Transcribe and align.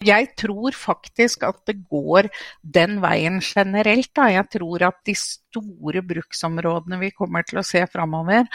Jeg 0.00 0.30
tror 0.32 0.72
faktisk 0.72 1.42
at 1.44 1.58
det 1.68 1.74
går 1.84 2.30
den 2.64 3.02
veien 3.02 3.34
generelt. 3.44 4.08
Da. 4.16 4.30
Jeg 4.32 4.46
tror 4.54 4.80
at 4.86 4.96
de 5.04 5.12
store 5.12 6.00
bruksområdene 6.00 6.96
vi 7.02 7.10
kommer 7.12 7.44
til 7.44 7.60
å 7.60 7.64
se 7.68 7.82
framover, 7.84 8.46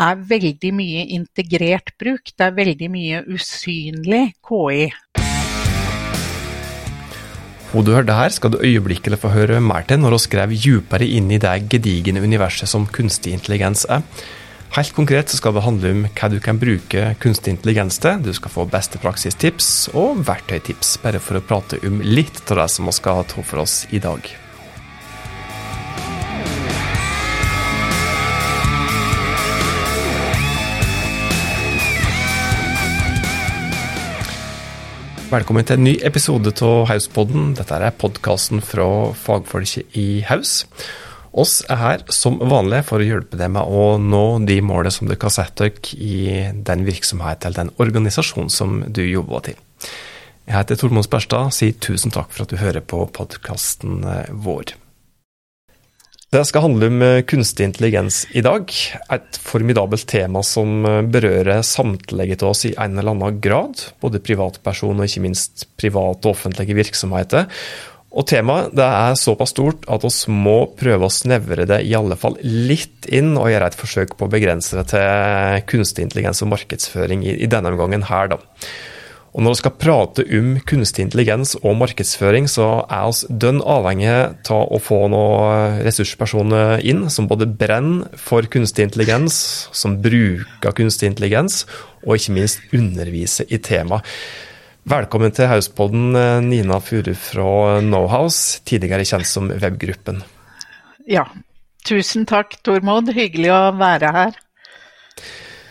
er 0.00 0.22
veldig 0.30 0.70
mye 0.72 1.02
integrert 1.12 1.92
bruk. 2.00 2.32
Det 2.32 2.46
er 2.46 2.56
veldig 2.56 2.88
mye 2.94 3.20
usynlig 3.36 4.22
KI. 4.48 4.86
Og 7.74 7.84
du 7.84 7.92
hørte 7.92 8.16
her, 8.16 8.32
skal 8.32 8.54
du 8.54 8.62
øyeblikkelig 8.64 9.18
få 9.20 9.34
høre 9.34 9.60
mer 9.60 9.84
til 9.84 10.00
når 10.00 10.16
vi 10.16 10.22
skrev 10.24 10.56
dypere 10.56 11.10
inn 11.18 11.28
i 11.28 11.42
det 11.42 11.52
gedigne 11.68 12.24
universet 12.24 12.72
som 12.72 12.88
kunstig 12.88 13.36
intelligens 13.36 13.84
er. 13.92 14.08
Helt 14.74 14.90
konkret 14.90 15.30
så 15.30 15.36
skal 15.38 15.52
det 15.54 15.62
handle 15.62 15.90
om 15.94 16.00
hva 16.18 16.26
du 16.32 16.40
kan 16.42 16.58
bruke 16.58 17.12
kunstig 17.22 17.52
intelligens 17.52 18.00
til. 18.02 18.18
Du 18.18 18.32
skal 18.34 18.50
få 18.50 18.64
beste 18.66 18.98
praksistips 18.98 19.68
og 19.94 20.24
verktøytips, 20.26 20.96
bare 20.98 21.20
for 21.22 21.38
å 21.38 21.42
prate 21.46 21.78
om 21.86 22.00
litt 22.02 22.40
av 22.50 22.58
det 22.58 22.66
som 22.74 22.90
vi 22.90 22.94
skal 22.96 23.22
ta 23.30 23.44
for 23.46 23.62
oss 23.62 23.84
i 23.94 24.00
dag. 24.02 24.26
Velkommen 35.30 35.70
til 35.70 35.78
en 35.78 35.86
ny 35.86 35.96
episode 36.02 36.50
av 36.66 36.88
Hauspodden. 36.90 37.54
Dette 37.54 37.78
er 37.78 37.94
podkasten 37.94 38.58
fra 38.58 38.90
fagfolket 39.22 39.94
i 39.94 40.24
Haus 40.26 40.64
oss 41.34 41.58
er 41.70 41.80
her 41.80 42.04
som 42.14 42.38
vanlig 42.38 42.84
for 42.88 43.02
å 43.02 43.06
hjelpe 43.06 43.38
deg 43.40 43.52
med 43.56 43.66
å 43.66 43.96
nå 43.98 44.24
de 44.46 44.60
målene 44.64 44.94
som 44.94 45.10
dere 45.10 45.26
har 45.26 45.34
satt 45.34 45.58
dere 45.60 45.98
i 45.98 46.50
den 46.66 46.86
virksomheten 46.86 47.50
eller 47.50 47.64
den 47.64 47.74
organisasjonen 47.82 48.52
som 48.52 48.80
du 48.86 49.02
jobber 49.02 49.48
til. 49.50 49.58
Jeg 50.44 50.58
heter 50.58 50.78
Tormod 50.78 51.06
Sperstad, 51.06 51.54
sier 51.56 51.76
tusen 51.80 52.12
takk 52.12 52.32
for 52.34 52.44
at 52.44 52.52
du 52.52 52.60
hører 52.60 52.84
på 52.84 53.00
podkasten 53.16 54.02
eh, 54.04 54.32
vår. 54.44 54.74
Det 56.34 56.40
skal 56.48 56.64
handle 56.66 56.88
om 56.90 57.02
eh, 57.06 57.22
kunstig 57.30 57.68
intelligens 57.68 58.24
i 58.34 58.42
dag. 58.42 58.68
Et 59.14 59.38
formidabelt 59.38 60.04
tema 60.10 60.42
som 60.44 60.82
eh, 60.88 61.00
berører 61.06 61.62
samtlige 61.62 62.40
av 62.42 62.50
oss 62.50 62.64
i 62.66 62.74
en 62.74 62.98
eller 62.98 63.14
annen 63.14 63.40
grad. 63.40 63.84
Både 64.02 64.20
privatpersoner 64.24 65.04
og 65.04 65.08
ikke 65.08 65.22
minst 65.24 65.68
private 65.78 66.26
og 66.26 66.34
offentlige 66.34 66.76
virksomheter. 66.76 67.46
Og 68.14 68.26
temaet 68.30 68.74
det 68.78 68.86
er 68.86 69.16
såpass 69.18 69.50
stort 69.50 69.86
at 69.90 70.04
vi 70.06 70.32
må 70.32 70.58
prøve 70.78 71.08
å 71.08 71.12
snevre 71.12 71.66
det 71.66 71.80
i 71.82 71.94
alle 71.98 72.16
fall 72.18 72.38
litt 72.42 73.08
inn, 73.10 73.34
og 73.34 73.50
gjøre 73.50 73.72
et 73.72 73.78
forsøk 73.78 74.14
på 74.18 74.28
å 74.28 74.30
begrense 74.30 74.78
det 74.78 74.86
til 74.94 75.64
kunstig 75.72 76.06
intelligens 76.06 76.42
og 76.46 76.52
markedsføring 76.54 77.26
i, 77.26 77.34
i 77.42 77.50
denne 77.50 77.74
omgangen 77.74 78.06
her, 78.06 78.30
da. 78.36 78.38
Og 79.34 79.42
når 79.42 79.56
vi 79.56 79.58
skal 79.58 79.74
prate 79.82 80.24
om 80.38 80.50
kunstig 80.62 81.02
intelligens 81.02 81.56
og 81.58 81.74
markedsføring, 81.80 82.46
så 82.46 82.84
er 82.86 83.08
vi 83.10 83.38
dønn 83.42 83.58
avhengige 83.66 84.18
av 84.54 84.70
å 84.70 84.78
få 84.78 85.00
noen 85.10 85.80
ressurspersoner 85.82 86.84
inn 86.86 87.08
som 87.10 87.26
både 87.26 87.50
brenner 87.50 88.14
for 88.14 88.46
kunstig 88.46 88.86
intelligens, 88.86 89.36
som 89.74 89.98
bruker 90.04 90.78
kunstig 90.78 91.10
intelligens, 91.10 91.64
og 92.06 92.20
ikke 92.20 92.36
minst 92.38 92.62
underviser 92.78 93.50
i 93.50 93.58
temaet. 93.58 94.06
Velkommen 94.84 95.32
til 95.32 95.46
Hauspodden, 95.48 96.10
eh, 96.12 96.42
Nina 96.44 96.76
Furu 96.76 97.14
fra 97.16 97.80
Knowhouse, 97.80 98.60
tidligere 98.68 99.06
kjent 99.08 99.24
som 99.24 99.46
Webgruppen. 99.48 100.18
Ja, 101.08 101.22
tusen 101.88 102.26
takk 102.28 102.58
Tormod, 102.60 103.08
hyggelig 103.16 103.48
å 103.48 103.72
være 103.80 104.10
her. 104.12 104.34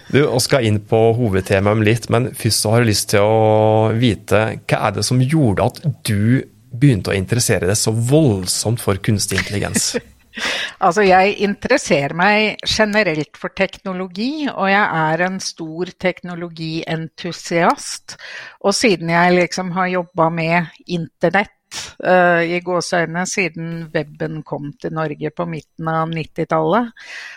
Du, 0.09 0.17
Vi 0.17 0.39
skal 0.42 0.66
inn 0.66 0.80
på 0.81 1.14
hovedtemaet 1.14 1.78
om 1.78 1.86
litt, 1.86 2.09
men 2.09 2.31
først 2.33 2.66
så 2.66 2.72
har 2.73 2.81
jeg 2.81 2.89
lyst 2.89 3.09
til 3.14 3.22
å 3.22 3.94
vite 3.94 4.42
hva 4.66 4.81
er 4.88 4.97
det 4.97 5.05
som 5.05 5.22
gjorde 5.22 5.70
at 5.70 5.77
du 6.09 6.42
begynte 6.73 7.14
å 7.14 7.14
interessere 7.14 7.70
deg 7.70 7.77
så 7.77 7.94
voldsomt 7.94 8.81
for 8.81 8.98
kunstig 8.98 9.44
intelligens? 9.44 9.92
Altså, 10.84 11.02
jeg 11.06 11.36
interesserer 11.45 12.14
meg 12.17 12.58
generelt 12.67 13.38
for 13.39 13.49
teknologi, 13.55 14.48
og 14.49 14.71
jeg 14.71 14.83
er 14.83 15.21
en 15.27 15.39
stor 15.44 15.86
teknologientusiast. 16.02 18.17
Og 18.66 18.73
siden 18.76 19.10
jeg 19.14 19.33
liksom 19.38 19.71
har 19.77 19.88
jobba 19.94 20.30
med 20.33 20.66
internett 20.88 21.52
uh, 22.04 22.42
i 22.45 22.60
gåseøynene 22.66 23.26
siden 23.30 23.89
weben 23.94 24.44
kom 24.45 24.73
til 24.82 24.94
Norge 24.94 25.30
på 25.36 25.45
midten 25.49 25.88
av 25.89 26.10
90-tallet, 26.11 26.92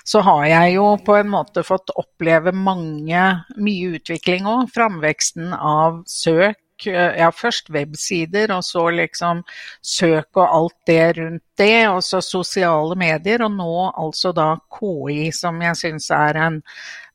så 0.04 0.20
har 0.26 0.44
jeg 0.50 0.74
jo 0.76 0.96
på 1.06 1.16
en 1.20 1.30
måte 1.36 1.64
fått 1.66 1.90
oppleve 1.96 2.52
mange, 2.52 3.24
mye 3.56 3.96
utvikling 4.00 4.46
òg. 4.50 4.70
Framveksten 4.74 5.52
av 5.56 6.02
søk 6.10 6.56
Eh, 6.56 6.65
ja, 6.84 7.30
først 7.32 7.70
websider, 7.72 8.52
og 8.52 8.64
så 8.64 8.88
liksom 8.92 9.42
søk 9.80 10.36
og 10.36 10.46
alt 10.46 10.76
det 10.86 11.16
rundt 11.18 11.42
det, 11.56 11.88
og 11.88 12.02
så 12.04 12.20
sosiale 12.20 12.96
medier, 12.98 13.42
og 13.46 13.54
nå 13.56 13.74
altså 13.96 14.32
da 14.36 14.50
KI, 14.76 15.30
som 15.32 15.60
jeg 15.64 15.78
syns 15.80 16.10
er 16.12 16.38
en 16.44 16.60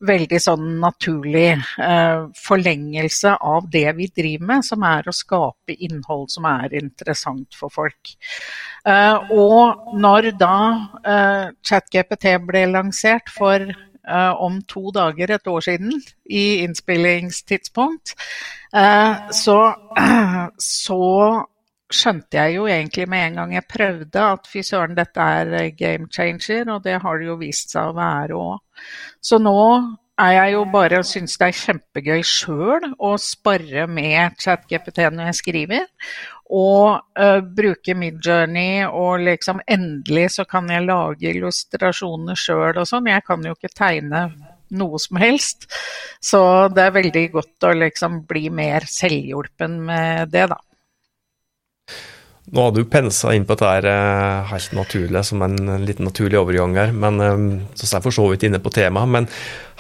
veldig 0.08 0.40
sånn 0.42 0.66
naturlig 0.82 1.52
eh, 1.54 2.24
forlengelse 2.42 3.36
av 3.38 3.70
det 3.72 3.86
vi 4.00 4.10
driver 4.10 4.48
med, 4.54 4.66
som 4.66 4.86
er 4.88 5.08
å 5.08 5.16
skape 5.16 5.78
innhold 5.78 6.32
som 6.34 6.48
er 6.50 6.74
interessant 6.82 7.58
for 7.58 7.74
folk. 7.74 8.16
Eh, 8.88 9.32
og 9.38 9.94
når 10.02 10.32
da 10.42 10.58
eh, 11.06 11.46
ChatGPT 11.62 12.34
ble 12.48 12.66
lansert 12.74 13.30
for 13.30 13.70
om 14.42 14.62
to 14.68 14.92
dager, 14.96 15.36
et 15.36 15.48
år 15.48 15.64
siden, 15.66 16.02
i 16.26 16.64
innspillingstidspunkt, 16.64 18.16
uh, 18.74 19.30
så, 19.36 19.58
så 20.58 21.02
skjønte 21.92 22.40
jeg 22.40 22.56
jo 22.56 22.68
egentlig 22.72 23.08
med 23.12 23.26
en 23.26 23.40
gang 23.42 23.56
jeg 23.56 23.68
prøvde 23.70 24.28
at 24.36 24.48
fy 24.50 24.64
søren, 24.66 24.96
dette 24.98 25.22
er 25.22 25.72
game 25.78 26.08
changer, 26.12 26.70
og 26.72 26.84
det 26.86 27.02
har 27.04 27.20
det 27.20 27.28
jo 27.28 27.40
vist 27.42 27.76
seg 27.76 27.92
å 27.92 27.98
være 27.98 28.38
òg. 28.40 28.86
Så 29.22 29.40
nå 29.42 29.58
jeg 30.20 30.54
jo 30.54 30.66
bare 30.70 31.00
og 31.02 31.08
syns 31.08 31.38
det 31.40 31.48
er 31.48 31.58
kjempegøy 31.58 32.22
sjøl 32.28 32.92
å 33.00 33.16
spare 33.22 33.88
med 33.90 34.38
ChatGPT 34.42 35.06
når 35.10 35.32
jeg 35.32 35.40
skriver 35.40 35.88
og 36.52 37.00
uh, 37.16 37.40
bruke 37.40 37.96
Midjourney, 37.96 38.84
og 38.84 39.24
liksom 39.24 39.62
endelig 39.72 40.34
så 40.36 40.46
kan 40.50 40.68
jeg 40.70 40.84
lage 40.84 41.30
illustrasjoner 41.32 42.36
sjøl 42.36 42.82
og 42.82 42.88
sånn. 42.90 43.08
Jeg 43.08 43.24
kan 43.24 43.46
jo 43.48 43.56
ikke 43.56 43.72
tegne 43.72 44.26
noe 44.76 45.00
som 45.00 45.20
helst. 45.22 45.70
Så 46.24 46.42
det 46.76 46.84
er 46.84 46.98
veldig 46.98 47.24
godt 47.32 47.68
å 47.68 47.72
liksom 47.78 48.22
bli 48.28 48.50
mer 48.52 48.88
selvhjulpen 48.88 49.80
med 49.88 50.36
det, 50.36 50.50
da. 50.52 50.60
Nå 52.52 52.64
har 52.66 52.74
du 52.76 52.82
pensa 52.84 53.32
inn 53.32 53.46
på 53.48 53.56
dette 53.56 53.70
her 53.70 53.86
eh, 53.88 54.50
helt 54.50 54.74
naturlig, 54.76 55.24
som 55.28 55.44
en, 55.46 55.56
en 55.72 55.86
liten 55.88 56.08
naturlig 56.08 56.40
overgang 56.40 56.76
her. 56.76 56.92
men 56.92 57.22
um, 57.24 57.46
Så 57.76 57.88
er 57.88 57.98
jeg 57.98 58.08
for 58.10 58.18
så 58.18 58.26
vidt 58.32 58.44
inne 58.48 58.60
på 58.60 58.74
temaet. 58.76 59.12
Men 59.14 59.30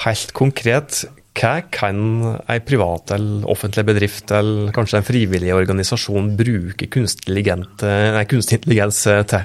helt 0.05 0.31
konkret, 0.37 1.01
hva 1.35 1.57
kan 1.71 1.99
en 2.39 2.63
privat 2.67 3.11
eller 3.15 3.47
offentlig 3.51 3.85
bedrift 3.91 4.31
eller 4.35 4.71
kanskje 4.75 5.01
en 5.01 5.07
frivillig 5.07 5.51
organisasjon 5.55 6.33
bruke 6.39 6.87
kunstig 6.91 7.35
intelligens 8.55 9.03
til? 9.03 9.43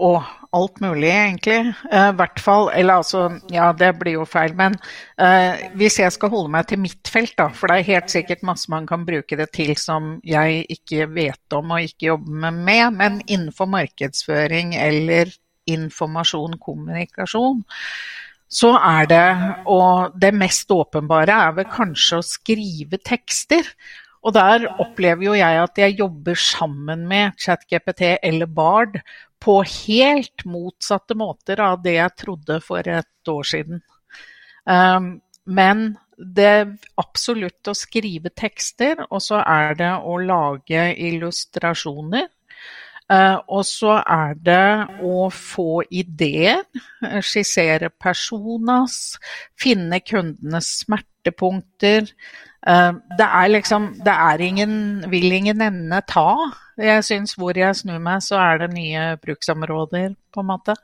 Og 0.00 0.22
alt 0.52 0.80
mulig, 0.84 1.10
egentlig. 1.10 1.72
I 1.88 1.98
uh, 1.98 2.10
hvert 2.18 2.40
fall 2.42 2.70
Eller 2.76 3.00
altså, 3.00 3.24
ja, 3.52 3.70
det 3.76 3.92
blir 4.00 4.18
jo 4.18 4.26
feil. 4.28 4.54
Men 4.58 4.76
uh, 5.20 5.60
hvis 5.78 5.98
jeg 6.02 6.14
skal 6.14 6.32
holde 6.32 6.52
meg 6.52 6.68
til 6.70 6.82
mitt 6.82 7.08
felt, 7.10 7.34
da, 7.38 7.48
for 7.56 7.70
det 7.70 7.80
er 7.80 7.90
helt 7.92 8.12
sikkert 8.12 8.44
masse 8.46 8.72
man 8.72 8.86
kan 8.88 9.06
bruke 9.08 9.38
det 9.38 9.50
til 9.56 9.74
som 9.80 10.18
jeg 10.26 10.66
ikke 10.72 11.08
vet 11.14 11.56
om 11.56 11.72
og 11.76 11.88
ikke 11.88 12.12
jobber 12.12 12.50
med, 12.50 12.98
men 12.98 13.22
innenfor 13.26 13.70
markedsføring 13.72 14.76
eller 14.76 15.32
informasjon, 15.70 16.58
kommunikasjon, 16.60 17.62
så 18.52 18.74
er 18.76 19.08
det, 19.08 19.26
og 19.70 20.16
det 20.20 20.32
mest 20.36 20.70
åpenbare 20.74 21.36
er 21.46 21.54
vel 21.56 21.68
kanskje 21.72 22.18
å 22.18 22.26
skrive 22.26 22.98
tekster. 23.00 23.64
Og 24.22 24.34
der 24.36 24.68
opplever 24.82 25.26
jo 25.26 25.34
jeg 25.34 25.58
at 25.64 25.80
jeg 25.82 25.98
jobber 25.98 26.38
sammen 26.38 27.06
med 27.10 27.34
ChatGPT 27.42 28.16
eller 28.22 28.46
Bard 28.46 29.00
på 29.42 29.56
helt 29.66 30.44
motsatte 30.46 31.16
måter 31.18 31.60
av 31.64 31.80
det 31.82 31.96
jeg 31.96 32.18
trodde 32.22 32.60
for 32.62 32.86
et 32.86 33.32
år 33.32 33.48
siden. 33.48 33.82
Um, 34.62 35.16
men 35.44 35.96
det 36.16 36.46
er 36.46 36.68
absolutt 37.02 37.66
å 37.66 37.74
skrive 37.74 38.30
tekster, 38.30 39.00
og 39.10 39.18
så 39.24 39.40
er 39.42 39.74
det 39.80 39.90
å 40.06 40.14
lage 40.22 40.86
illustrasjoner. 40.94 42.28
Uh, 43.10 43.42
og 43.50 43.64
så 43.66 43.96
er 43.98 44.38
det 44.38 45.02
å 45.04 45.26
få 45.34 45.82
ideer, 45.90 46.62
skissere 47.26 47.90
personas, 47.90 49.18
finne 49.58 49.98
kundenes 50.06 50.70
smertepunkter. 51.22 52.10
Uh, 52.66 52.94
det 53.18 53.26
er 53.26 53.48
liksom 53.48 53.94
Det 54.04 54.12
er 54.12 54.38
ingen 54.38 55.04
Vil 55.10 55.32
ingen 55.32 55.60
ende 55.60 56.00
ta. 56.06 56.52
Jeg 56.78 57.04
syns 57.04 57.34
hvor 57.34 57.52
jeg 57.56 57.74
snur 57.74 57.98
meg, 57.98 58.22
så 58.22 58.36
er 58.36 58.58
det 58.58 58.74
nye 58.74 59.16
bruksområder, 59.20 60.14
på 60.32 60.40
en 60.40 60.46
måte. 60.46 60.74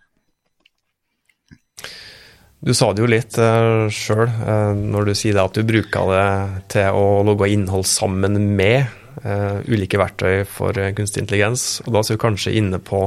Du 2.61 2.75
sa 2.75 2.93
det 2.93 3.00
jo 3.00 3.08
litt 3.08 3.38
uh, 3.38 3.88
sjøl, 3.88 4.26
uh, 4.26 4.75
når 4.75 5.05
du 5.06 5.14
sier 5.14 5.38
at 5.38 5.55
du 5.55 5.62
bruker 5.62 6.11
det 6.11 6.62
til 6.75 6.90
å 6.90 7.23
logge 7.23 7.49
innhold 7.49 7.87
sammen 7.87 8.37
med 8.56 8.85
uh, 9.25 9.62
ulike 9.64 9.99
verktøy 9.99 10.44
for 10.44 10.75
kunstig 10.75 11.23
intelligens. 11.23 11.81
Og 11.87 11.94
da 11.94 12.02
er 12.02 12.19
du 12.19 12.20
kanskje 12.20 12.56
inne 12.58 12.82
på 12.82 13.06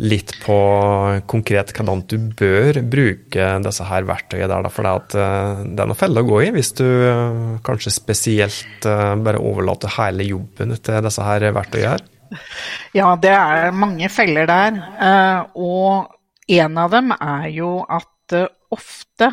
litt 0.00 0.32
på 0.40 0.56
konkret 1.28 1.74
hvordan 1.76 2.04
du 2.08 2.16
bør 2.38 2.80
bruke 2.88 3.48
disse 3.64 3.86
her 3.88 4.06
verktøyene 4.08 4.48
der. 4.50 4.70
For 4.72 4.86
det, 4.86 4.94
det 5.12 5.82
er 5.84 5.90
noen 5.90 5.98
feller 5.98 6.24
å 6.24 6.30
gå 6.30 6.40
i 6.46 6.52
hvis 6.54 6.72
du 6.78 6.86
uh, 6.86 7.58
kanskje 7.66 7.92
spesielt 7.94 8.86
bare 8.86 9.42
overlater 9.42 9.92
hele 9.98 10.26
jobben 10.28 10.72
til 10.78 11.04
disse 11.04 11.26
her 11.26 11.50
verktøyene 11.52 11.92
her. 11.96 12.06
Ja, 12.94 13.12
det 13.18 13.34
er 13.34 13.74
mange 13.74 14.08
feller 14.12 14.46
der. 14.46 14.76
og 15.58 16.12
en 16.50 16.78
av 16.78 16.92
dem 16.94 17.10
er 17.16 17.48
jo 17.50 17.72
at 17.90 18.36
ofte 18.70 19.32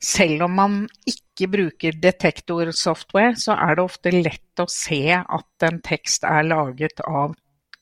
selv 0.00 0.46
om 0.46 0.56
man 0.56 0.76
ikke 1.08 1.48
bruker 1.52 1.96
detektorsoftware, 2.00 3.36
så 3.40 3.56
er 3.56 3.76
det 3.76 3.84
ofte 3.84 4.12
lett 4.14 4.62
å 4.62 4.68
se 4.70 5.02
at 5.20 5.68
en 5.68 5.80
tekst 5.84 6.24
er 6.28 6.48
laget 6.48 7.02
av 7.06 7.36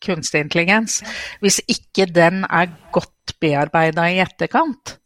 kunstig 0.04 0.44
intelligens, 0.46 1.02
hvis 1.42 1.60
ikke 1.68 2.08
den 2.12 2.44
er 2.44 2.72
godt 2.94 3.36
bearbeida 3.40 4.08
i 4.10 4.20
etterkant. 4.24 4.98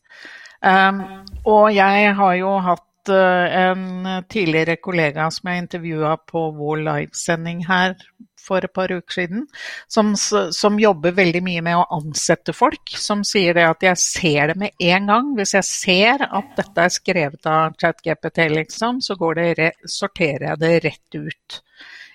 Um, 0.62 1.02
og 1.48 1.72
jeg 1.74 2.12
har 2.18 2.34
jo 2.38 2.56
hatt 2.62 3.10
uh, 3.10 3.46
en 3.66 4.24
tidligere 4.30 4.78
kollega 4.78 5.26
som 5.34 5.50
jeg 5.50 5.64
intervjua 5.64 6.16
på 6.28 6.44
vår 6.54 6.84
livesending 6.86 7.64
her 7.66 7.96
for 8.42 8.64
et 8.64 8.74
par 8.74 8.90
uker 8.90 9.14
siden, 9.14 9.44
som, 9.90 10.12
som, 10.16 10.78
jobber 10.80 11.14
veldig 11.14 11.42
mye 11.46 11.62
med 11.64 11.78
å 11.78 11.86
ansette 11.98 12.54
folk. 12.56 12.94
Som 12.98 13.24
sier 13.26 13.54
det 13.58 13.66
at 13.68 13.86
jeg 13.86 14.00
ser 14.02 14.52
det 14.52 14.56
med 14.64 14.86
en 14.92 15.10
gang. 15.12 15.28
Hvis 15.38 15.54
jeg 15.54 15.68
ser 15.68 16.26
at 16.26 16.56
dette 16.58 16.86
er 16.86 16.94
skrevet 16.94 17.50
av 17.50 17.76
ChatGPT, 17.80 18.48
liksom, 18.56 18.98
så 19.04 19.16
sorterer 19.18 20.48
jeg 20.48 20.62
det 20.62 20.72
rett 20.88 21.20
ut. 21.20 21.62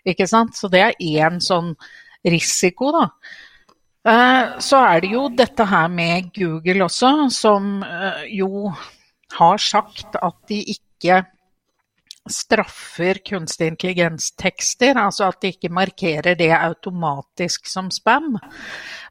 Ikke 0.07 0.27
sant? 0.29 0.55
Så 0.55 0.71
det 0.71 0.83
er 0.83 0.99
én 1.03 1.39
sånn 1.43 1.73
risiko, 2.31 2.91
da. 2.95 3.05
Eh, 4.07 4.59
så 4.63 4.81
er 4.87 5.01
det 5.03 5.11
jo 5.11 5.27
dette 5.35 5.65
her 5.67 5.89
med 5.91 6.29
Google 6.35 6.85
også, 6.85 7.13
som 7.33 7.81
eh, 7.83 8.27
jo 8.37 8.71
har 9.37 9.57
sagt 9.59 10.15
at 10.15 10.37
de 10.47 10.61
ikke 10.77 11.23
straffer 12.27 13.19
kunstig 13.25 13.69
intelligens-tekster, 13.71 14.97
altså 14.99 15.29
at 15.29 15.41
de 15.41 15.51
ikke 15.53 15.71
markerer 15.73 16.35
det 16.39 16.51
automatisk 16.55 17.67
som 17.71 17.91
spam. 17.93 18.35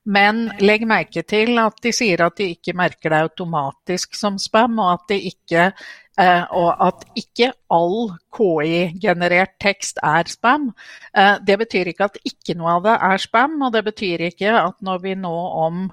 Men 0.04 0.46
legg 0.60 0.86
merke 0.88 1.24
til 1.26 1.56
at 1.60 1.80
de 1.82 1.92
sier 1.96 2.22
at 2.26 2.36
de 2.38 2.50
ikke 2.54 2.76
merker 2.76 3.12
det 3.12 3.22
automatisk 3.28 4.16
som 4.16 4.38
spam, 4.40 4.78
og 4.82 4.92
at, 4.94 5.06
de 5.12 5.20
ikke, 5.32 5.70
og 6.16 6.70
at 6.86 7.04
ikke 7.18 7.50
all 7.72 8.12
KI-generert 8.32 9.56
tekst 9.60 10.00
er 10.02 10.28
spam. 10.30 10.70
Eh, 11.16 11.36
det 11.46 11.58
betyr 11.60 11.92
ikke 11.92 12.08
at 12.08 12.20
ikke 12.24 12.56
noe 12.56 12.78
av 12.78 12.86
det 12.86 12.96
er 13.10 13.22
spam, 13.22 13.58
og 13.62 13.74
det 13.76 13.84
betyr 13.90 14.28
ikke 14.30 14.54
at 14.62 14.80
når 14.80 15.02
vi 15.04 15.14
nå 15.20 15.36
om 15.66 15.84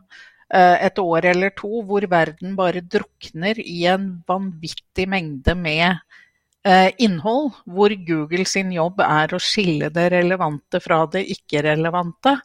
eh, 0.54 0.78
et 0.88 1.00
år 1.00 1.30
eller 1.34 1.56
to 1.60 1.84
hvor 1.88 2.08
verden 2.10 2.56
bare 2.60 2.86
drukner 2.96 3.60
i 3.60 3.84
en 3.92 4.12
vanvittig 4.30 5.10
mengde 5.12 5.58
med 5.60 6.00
Eh, 6.00 6.23
innhold, 6.63 7.51
hvor 7.68 7.92
Google 8.07 8.45
sin 8.48 8.69
jobb 8.71 9.01
er 9.04 9.33
å 9.36 9.39
skille 9.42 9.89
det 9.92 10.06
relevante 10.13 10.80
fra 10.80 11.01
det 11.12 11.25
ikke-relevante, 11.33 12.38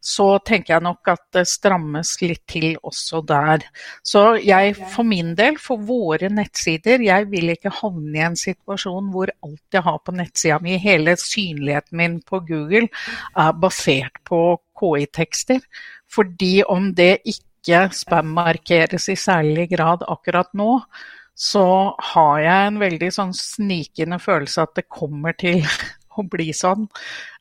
så 0.00 0.26
tenker 0.42 0.74
jeg 0.74 0.84
nok 0.86 1.10
at 1.12 1.22
det 1.36 1.44
strammes 1.46 2.14
litt 2.24 2.42
til 2.50 2.72
også 2.82 3.20
der. 3.28 3.62
Så 4.02 4.24
jeg 4.42 4.74
for 4.80 5.06
min 5.06 5.34
del, 5.38 5.60
for 5.60 5.82
våre 5.86 6.32
nettsider, 6.32 7.04
jeg 7.04 7.28
vil 7.30 7.52
ikke 7.54 7.72
havne 7.82 8.18
i 8.18 8.24
en 8.30 8.38
situasjon 8.40 9.12
hvor 9.14 9.30
alt 9.44 9.78
jeg 9.78 9.86
har 9.86 10.00
på 10.02 10.16
nettsida 10.16 10.58
mi, 10.64 10.74
hele 10.80 11.14
synligheten 11.20 12.00
min 12.00 12.18
på 12.26 12.42
Google, 12.48 12.88
er 13.36 13.54
basert 13.60 14.18
på 14.26 14.42
KI-tekster. 14.80 15.62
Fordi 16.10 16.56
om 16.66 16.90
det 16.96 17.20
ikke 17.28 17.86
spam-markeres 17.94 19.10
i 19.12 19.18
særlig 19.20 19.68
grad 19.76 20.02
akkurat 20.08 20.48
nå, 20.56 20.80
så 21.40 21.64
har 22.12 22.42
jeg 22.42 22.68
en 22.68 22.82
veldig 22.82 23.08
sånn 23.14 23.32
snikende 23.36 24.18
følelse 24.20 24.66
at 24.66 24.76
det 24.76 24.90
kommer 24.92 25.36
til 25.40 25.62
å 26.20 26.24
bli 26.28 26.50
sånn 26.56 26.84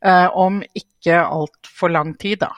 eh, 0.06 0.30
om 0.40 0.62
ikke 0.64 1.18
altfor 1.20 1.92
lang 1.92 2.14
tid, 2.20 2.46
da. 2.46 2.54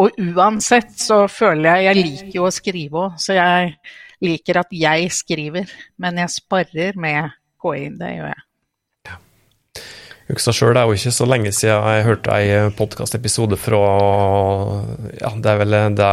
Og 0.00 0.16
uansett 0.20 0.94
så 1.00 1.24
føler 1.28 1.82
jeg 1.82 1.86
Jeg 1.86 2.02
liker 2.06 2.34
jo 2.38 2.46
å 2.48 2.54
skrive 2.54 3.02
òg, 3.02 3.20
så 3.20 3.36
jeg 3.36 3.76
liker 4.24 4.62
at 4.62 4.72
jeg 4.72 5.10
skriver. 5.12 5.72
Men 6.00 6.22
jeg 6.22 6.32
sparrer 6.32 6.96
med 7.00 7.34
KI, 7.60 7.90
det 7.98 8.12
gjør 8.14 8.30
jeg. 8.30 8.42
Ja. 9.10 9.18
Husker 10.30 10.56
sjøl, 10.56 10.72
det 10.76 10.82
er 10.82 10.88
jo 10.88 11.00
ikke 11.00 11.14
så 11.18 11.28
lenge 11.28 11.52
siden 11.56 11.90
jeg 11.92 12.08
hørte 12.08 12.40
ei 12.40 12.72
podkastepisode 12.78 13.60
fra 13.60 13.82
Ja, 15.20 15.34
det 15.36 15.52
er 15.52 15.62
vel 15.64 15.78
det 15.98 16.10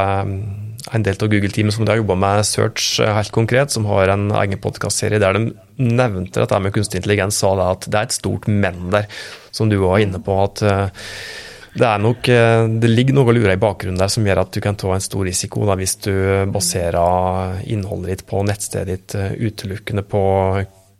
en 0.91 1.03
del 1.03 1.15
av 1.15 1.29
Google-teamet 1.31 1.75
som 1.75 1.87
har 1.87 2.01
jobba 2.01 2.17
med 2.19 2.43
search 2.47 2.99
eh, 2.99 3.13
helt 3.15 3.31
konkret, 3.35 3.71
som 3.71 3.87
har 3.87 4.11
en 4.11 4.27
egen 4.41 4.59
podkastserie 4.61 5.21
der 5.21 5.37
de 5.37 5.53
nevnte 5.79 6.41
dette 6.41 6.59
med 6.59 6.73
kunstig 6.75 6.99
intelligens, 6.99 7.39
sa 7.39 7.53
det 7.59 7.69
at 7.69 7.87
det 7.87 7.99
er 7.99 8.09
et 8.09 8.17
stort 8.17 8.49
men 8.51 8.89
der, 8.93 9.07
som 9.55 9.71
du 9.71 9.79
var 9.81 10.03
inne 10.03 10.19
på. 10.23 10.37
at 10.43 10.63
eh, 10.67 11.07
det, 11.73 11.89
nok, 12.03 12.29
eh, 12.29 12.67
det 12.83 12.91
ligger 12.91 13.17
noe 13.17 13.31
å 13.31 13.35
lure 13.37 13.55
i 13.55 13.61
bakgrunnen 13.61 14.01
der 14.01 14.11
som 14.11 14.27
gjør 14.27 14.43
at 14.43 14.53
du 14.53 14.61
kan 14.63 14.77
ta 14.79 14.91
en 14.93 15.03
stor 15.03 15.23
risiko 15.27 15.67
da, 15.69 15.77
hvis 15.79 15.97
du 16.03 16.13
baserer 16.53 17.61
innholdet 17.63 18.11
ditt 18.11 18.25
på 18.29 18.43
nettstedet 18.45 18.89
ditt 18.93 19.15
utelukkende 19.47 20.03
på 20.05 20.23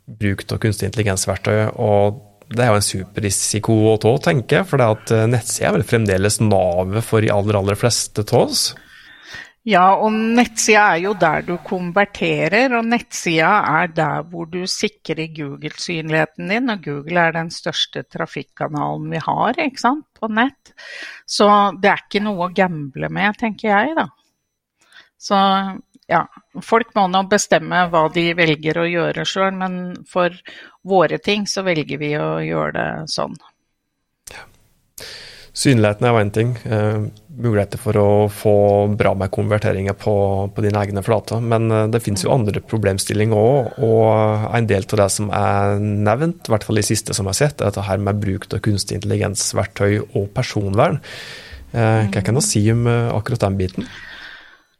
bruk 0.04 0.46
av 0.52 0.60
kunstig 0.62 0.88
intelligensverktøy. 0.90 1.76
og 1.80 2.22
det 2.54 2.60
er 2.60 2.74
jo 2.74 2.76
en 2.76 2.84
superrisiko 2.84 3.74
å 3.88 3.94
ta, 3.98 4.10
tenker 4.26 4.58
jeg, 4.58 4.66
for 4.68 4.78
det 4.78 4.88
at 4.92 5.12
nettsida 5.32 5.70
er 5.70 5.78
vel 5.78 5.86
fremdeles 5.88 6.36
navet 6.44 7.02
for 7.02 7.24
de 7.24 7.30
aller, 7.32 7.56
aller 7.56 7.78
fleste 7.80 8.20
av 8.20 8.42
oss. 8.42 8.66
Ja, 9.64 9.94
og 9.96 10.12
nettsida 10.12 10.82
er 10.92 10.98
jo 11.06 11.14
der 11.16 11.44
du 11.46 11.54
konverterer, 11.64 12.74
og 12.76 12.84
nettsida 12.84 13.52
er 13.78 13.94
der 13.96 14.26
hvor 14.28 14.44
du 14.52 14.66
sikrer 14.68 15.30
Google-synligheten 15.32 16.52
din. 16.52 16.68
Og 16.74 16.82
Google 16.84 17.22
er 17.22 17.32
den 17.38 17.48
største 17.54 18.02
trafikkanalen 18.04 19.08
vi 19.14 19.22
har 19.24 19.62
ikke 19.64 19.80
sant, 19.80 20.04
på 20.20 20.28
nett. 20.28 20.74
Så 21.24 21.48
det 21.80 21.94
er 21.94 22.04
ikke 22.04 22.22
noe 22.26 22.50
å 22.50 22.52
gamble 22.52 23.08
med, 23.08 23.40
tenker 23.40 23.70
jeg, 23.70 23.96
da. 23.96 24.06
Så 25.24 25.40
ja, 26.12 26.20
folk 26.60 26.92
må 26.98 27.06
nå 27.08 27.24
bestemme 27.32 27.86
hva 27.88 28.04
de 28.12 28.26
velger 28.36 28.82
å 28.82 28.88
gjøre 28.90 29.24
sjøl, 29.24 29.56
men 29.56 29.78
for 30.04 30.36
våre 30.84 31.16
ting 31.24 31.48
så 31.48 31.64
velger 31.64 32.04
vi 32.04 32.12
å 32.20 32.34
gjøre 32.44 32.74
det 32.76 33.12
sånn. 33.16 33.40
Synligheten 35.54 36.06
er 36.06 36.10
jo 36.10 36.18
én 36.18 36.32
ting. 36.34 36.54
Uh, 36.66 37.04
muligheter 37.34 37.78
for 37.78 37.98
å 37.98 38.08
få 38.30 38.54
bra 38.98 39.12
med 39.18 39.30
konverteringer 39.34 39.94
på, 39.98 40.14
på 40.50 40.64
dine 40.64 40.80
egne 40.82 41.02
flater. 41.06 41.42
Men 41.42 41.68
uh, 41.70 41.84
det 41.90 42.02
finnes 42.02 42.24
jo 42.26 42.32
andre 42.34 42.62
problemstillinger 42.62 43.38
òg. 43.38 43.76
Og 43.86 44.48
en 44.58 44.66
del 44.70 44.86
av 44.88 45.02
det 45.04 45.08
som 45.14 45.30
er 45.30 45.78
nevnt, 45.78 46.48
i 46.48 46.54
hvert 46.54 46.66
fall 46.66 46.82
i 46.82 46.86
siste 46.86 47.14
som 47.14 47.30
jeg 47.30 47.36
har 47.36 47.40
sett, 47.44 47.60
er 47.60 47.70
dette 47.70 47.86
her 47.86 48.02
med 48.02 48.18
bruk 48.22 48.48
av 48.50 48.64
kunstig 48.66 48.98
intelligensverktøy 48.98 50.00
og 50.02 50.26
personvern. 50.34 50.98
Uh, 51.74 52.10
hva 52.10 52.22
kan 52.22 52.34
du 52.34 52.42
si 52.42 52.66
om 52.74 52.86
akkurat 52.90 53.46
den 53.46 53.62
biten? 53.62 53.88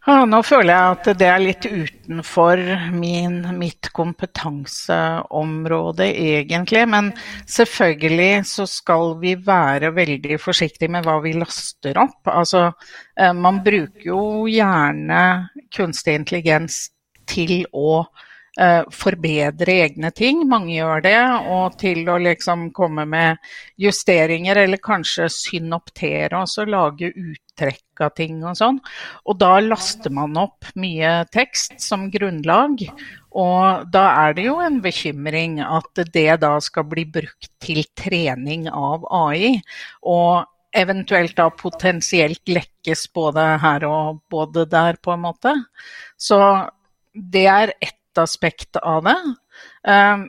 Ja, 0.05 0.27
nå 0.29 0.43
føler 0.45 0.69
jeg 0.69 0.95
at 0.95 1.07
det 1.17 1.29
er 1.33 1.39
litt 1.41 1.65
utenfor 1.65 2.61
min, 2.93 3.39
mitt 3.57 3.89
kompetanseområde, 3.97 6.11
egentlig. 6.13 6.83
Men 6.93 7.09
selvfølgelig 7.49 8.45
så 8.51 8.67
skal 8.69 9.15
vi 9.23 9.33
være 9.47 9.95
veldig 9.97 10.37
forsiktige 10.43 10.93
med 10.93 11.09
hva 11.09 11.15
vi 11.25 11.33
laster 11.39 11.97
opp. 12.03 12.21
Altså, 12.29 12.67
eh, 13.17 13.33
man 13.33 13.63
bruker 13.65 14.05
jo 14.11 14.45
gjerne 14.45 15.49
kunstig 15.73 16.19
intelligens 16.21 16.83
til 17.25 17.65
å 17.73 18.05
forbedre 18.95 19.75
egne 19.85 20.11
ting. 20.15 20.45
Mange 20.49 20.77
gjør 20.77 21.03
det. 21.05 21.19
Og 21.51 21.79
til 21.81 22.07
å 22.11 22.19
liksom 22.23 22.69
komme 22.77 23.07
med 23.09 23.41
justeringer, 23.81 24.65
eller 24.65 24.83
kanskje 24.83 25.31
synoptere 25.33 26.45
og 26.45 26.71
lage 26.71 27.11
uttrekk 27.11 28.05
av 28.05 28.15
ting 28.19 28.41
og 28.47 28.57
sånn. 28.59 28.81
Og 29.27 29.39
da 29.41 29.59
laster 29.63 30.15
man 30.15 30.39
opp 30.41 30.71
mye 30.79 31.25
tekst 31.35 31.81
som 31.83 32.09
grunnlag. 32.15 32.87
Og 33.35 33.87
da 33.91 34.07
er 34.25 34.35
det 34.37 34.47
jo 34.47 34.59
en 34.63 34.81
bekymring 34.83 35.59
at 35.65 36.05
det 36.15 36.31
da 36.43 36.55
skal 36.63 36.87
bli 36.91 37.07
brukt 37.11 37.51
til 37.63 37.83
trening 37.99 38.69
av 38.71 39.07
AI. 39.11 39.57
Og 40.07 40.45
eventuelt 40.75 41.37
da 41.39 41.49
potensielt 41.55 42.43
lekkes 42.51 43.07
både 43.15 43.45
her 43.63 43.87
og 43.89 44.23
både 44.31 44.67
der, 44.71 44.99
på 45.03 45.15
en 45.15 45.23
måte. 45.27 45.55
Så 46.19 46.39
det 47.15 47.47
er 47.47 47.75
ett 47.79 47.99
aspekt 48.19 48.77
av 48.83 49.05
det. 49.09 49.19
Ehm, 49.89 50.29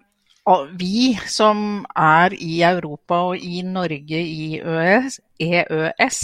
vi 0.77 1.18
som 1.27 1.86
er 1.98 2.36
i 2.38 2.62
Europa 2.63 3.24
og 3.32 3.42
i 3.42 3.63
Norge 3.65 4.22
i 4.22 4.60
EØS, 4.62 5.20
EØS 5.42 6.20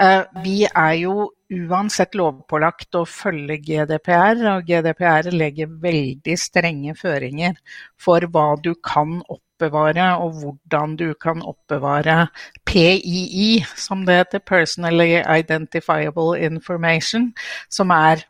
eh, 0.00 0.22
vi 0.44 0.64
er 0.64 0.94
jo 1.02 1.30
uansett 1.52 2.16
lovpålagt 2.16 2.96
å 2.96 3.04
følge 3.04 3.58
GDPR, 3.60 4.40
og 4.54 4.68
GDPR 4.68 5.28
legger 5.34 5.72
veldig 5.82 6.36
strenge 6.40 6.94
føringer 6.96 7.58
for 8.00 8.24
hva 8.32 8.54
du 8.56 8.72
kan 8.80 9.18
oppbevare, 9.20 10.08
og 10.16 10.40
hvordan 10.40 10.96
du 10.96 11.12
kan 11.20 11.44
oppbevare 11.44 12.30
PII, 12.64 13.60
som 13.76 14.06
det 14.08 14.22
heter, 14.22 14.44
Personally 14.48 15.20
Identifiable 15.20 16.40
Information, 16.40 17.34
som 17.68 17.92
er 17.92 18.24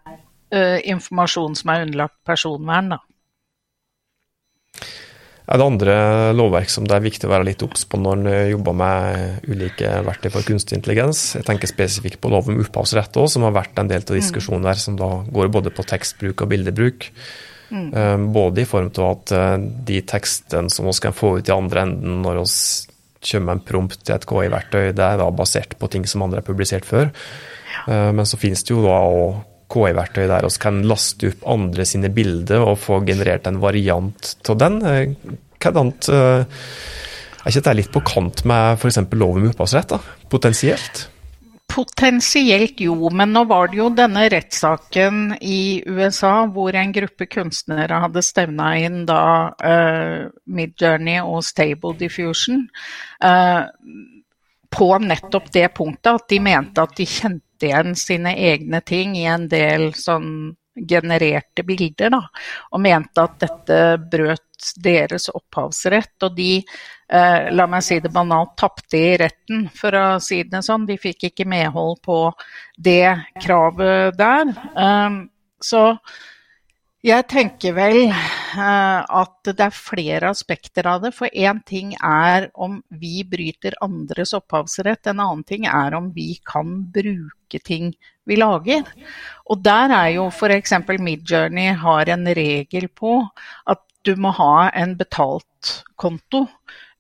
informasjon 0.53 1.55
som 1.57 1.71
er 1.73 1.87
underlagt 1.87 2.19
personvern. 2.29 2.93
da. 2.93 2.99
Er 5.53 5.59
det 5.59 5.67
andre 5.67 5.95
lovverk 6.39 6.71
som 6.71 6.87
det 6.87 6.95
er 6.97 7.05
viktig 7.05 7.27
å 7.27 7.33
være 7.33 7.49
litt 7.51 7.63
obs 7.67 7.83
på 7.85 7.99
når 8.01 8.21
en 8.21 8.51
jobber 8.53 8.77
med 8.79 9.49
ulike 9.51 9.91
verktøy 10.07 10.31
for 10.31 10.47
kunstig 10.47 10.79
intelligens? 10.79 11.33
Jeg 11.35 11.45
tenker 11.49 11.71
spesifikt 11.71 12.21
på 12.23 12.31
lov 12.33 12.49
om 12.49 12.61
opphavsrett 12.63 13.19
òg, 13.21 13.29
som 13.33 13.45
har 13.45 13.57
vært 13.57 13.81
en 13.83 13.91
del 13.91 14.07
av 14.07 14.17
diskusjonen 14.17 14.69
der, 14.69 14.79
som 14.81 14.97
da 15.01 15.11
går 15.27 15.51
både 15.53 15.75
på 15.75 15.85
tekstbruk 15.91 16.45
og 16.45 16.53
bildebruk. 16.55 17.09
Mm. 17.73 17.91
Eh, 17.91 18.17
både 18.33 18.63
i 18.63 18.69
form 18.69 18.93
av 18.95 19.11
at 19.11 19.35
eh, 19.37 19.59
de 19.93 20.01
tekstene 20.09 20.73
som 20.73 20.89
vi 20.89 20.97
kan 21.05 21.17
få 21.17 21.37
ut 21.41 21.51
i 21.51 21.57
andre 21.57 21.85
enden 21.89 22.21
når 22.25 22.43
vi 22.45 22.49
kommer 23.33 23.53
med 23.53 23.59
en 23.59 23.67
prompt 23.67 24.01
til 24.03 24.17
et 24.17 24.29
KI-verktøy, 24.29 24.93
det 24.97 25.05
er 25.05 25.21
da 25.21 25.31
basert 25.37 25.77
på 25.79 25.89
ting 25.91 26.09
som 26.09 26.25
andre 26.25 26.41
har 26.41 26.47
publisert 26.47 26.89
før. 26.89 27.11
Eh, 27.89 28.11
men 28.15 28.29
så 28.29 28.41
finnes 28.41 28.63
det 28.63 28.73
jo 28.77 28.87
da 28.87 29.03
òg 29.05 29.41
KI-verktøy 29.73 30.27
der 30.29 30.47
vi 30.47 30.61
kan 30.63 30.83
laste 30.89 31.33
opp 31.33 31.47
andre 31.55 31.87
sine 31.89 32.13
bilder 32.13 32.65
og 32.67 32.81
få 32.83 33.01
generert 33.09 33.49
en 33.49 33.63
variant 33.63 34.35
av 34.49 34.61
den. 34.61 34.83
Hvordan 35.63 35.95
eh, 36.13 36.45
Er 37.43 37.51
ikke 37.51 37.59
dette 37.59 37.79
litt 37.79 37.95
på 37.95 38.05
kant 38.07 38.45
med 38.47 38.77
f.eks. 38.79 39.01
lov 39.19 39.41
om 39.41 39.49
opphavsrett, 39.51 39.97
potensielt? 40.31 41.09
Potensielt 41.73 42.81
jo, 42.85 42.95
men 43.11 43.33
nå 43.33 43.47
var 43.49 43.71
det 43.73 43.79
jo 43.79 43.89
denne 43.97 44.27
rettssaken 44.31 45.39
i 45.41 45.81
USA 45.89 46.45
hvor 46.53 46.77
en 46.77 46.93
gruppe 46.93 47.27
kunstnere 47.33 48.03
hadde 48.03 48.23
stevna 48.23 48.75
inn 48.77 49.07
da 49.09 49.23
uh, 49.57 50.29
Midjourney 50.53 51.23
og 51.25 51.41
Stable 51.49 51.97
Diffusion 51.97 52.67
uh, 53.25 53.65
på 54.73 54.91
nettopp 55.01 55.49
det 55.53 55.71
punktet 55.77 56.13
at 56.13 56.29
de 56.29 56.43
mente 56.45 56.85
at 56.85 56.95
de 56.99 57.09
kjente 57.09 57.52
igjen 57.67 57.97
sine 57.99 58.35
egne 58.39 58.81
ting 58.87 59.17
i 59.19 59.27
en 59.31 59.49
del 59.51 59.93
sånn 59.99 60.53
genererte 60.89 61.65
bilder, 61.69 62.13
da, 62.15 62.23
og 62.73 62.81
mente 62.81 63.23
at 63.23 63.37
dette 63.43 63.79
brøt 64.13 64.73
deres 64.83 65.29
opphavsrett. 65.33 66.15
Og 66.25 66.37
de, 66.37 66.63
eh, 67.09 67.51
la 67.53 67.67
meg 67.67 67.85
si 67.85 67.99
det 68.01 68.13
banalt, 68.13 68.57
tapte 68.57 68.97
i 68.99 69.17
retten, 69.21 69.69
for 69.75 69.93
å 69.93 70.07
si 70.21 70.43
det 70.45 70.63
sånn. 70.65 70.87
De 70.87 70.97
fikk 70.97 71.29
ikke 71.31 71.49
medhold 71.49 72.01
på 72.03 72.33
det 72.79 73.13
kravet 73.41 74.17
der. 74.17 74.55
Um, 74.77 75.29
så 75.61 75.99
jeg 77.03 77.27
tenker 77.27 77.75
vel 77.75 78.13
uh, 78.13 79.03
at 79.03 79.49
det 79.49 79.65
er 79.65 79.75
flere 79.75 80.31
aspekter 80.31 80.87
av 80.87 81.03
det. 81.03 81.11
For 81.17 81.27
én 81.35 81.59
ting 81.67 81.97
er 81.99 82.47
om 82.55 82.79
vi 83.03 83.25
bryter 83.27 83.75
andres 83.83 84.35
opphavsrett, 84.39 85.11
en 85.11 85.23
annen 85.25 85.43
ting 85.47 85.67
er 85.67 85.97
om 85.99 86.13
vi 86.15 86.37
kan 86.47 86.77
bruke 86.95 87.63
ting 87.67 87.91
vi 88.29 88.39
lager. 88.39 88.87
Og 89.51 89.65
der 89.67 89.95
er 89.97 90.13
jo 90.17 90.29
f.eks. 90.31 90.77
Midjourney 91.03 91.75
har 91.83 92.13
en 92.15 92.29
regel 92.39 92.87
på 92.95 93.19
at 93.67 93.83
du 94.07 94.15
må 94.19 94.31
ha 94.39 94.71
en 94.71 94.95
betalt 94.99 95.75
konto 95.99 96.47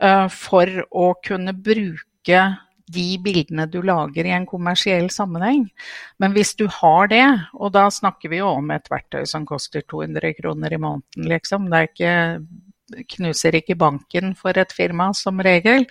uh, 0.03 0.27
for 0.27 0.83
å 0.91 1.13
kunne 1.23 1.55
bruke 1.55 2.43
de 2.91 3.07
bildene 3.23 3.67
du 3.71 3.81
lager 3.85 4.27
i 4.27 4.35
en 4.35 4.47
kommersiell 4.49 5.09
sammenheng. 5.13 5.67
Men 6.23 6.35
hvis 6.37 6.55
du 6.59 6.67
har 6.71 7.09
det, 7.13 7.25
og 7.55 7.73
da 7.77 7.89
snakker 7.93 8.33
vi 8.33 8.43
jo 8.43 8.51
om 8.57 8.71
et 8.75 8.91
verktøy 8.91 9.25
som 9.29 9.47
koster 9.49 9.85
200 9.89 10.35
kroner 10.41 10.75
i 10.75 10.83
måneden, 10.83 11.31
liksom. 11.31 11.71
Det 11.71 11.79
er 11.79 11.91
ikke, 11.91 13.07
knuser 13.17 13.57
ikke 13.57 13.79
banken 13.81 14.35
for 14.39 14.59
et 14.59 14.75
firma 14.75 15.13
som 15.17 15.41
regel. 15.45 15.87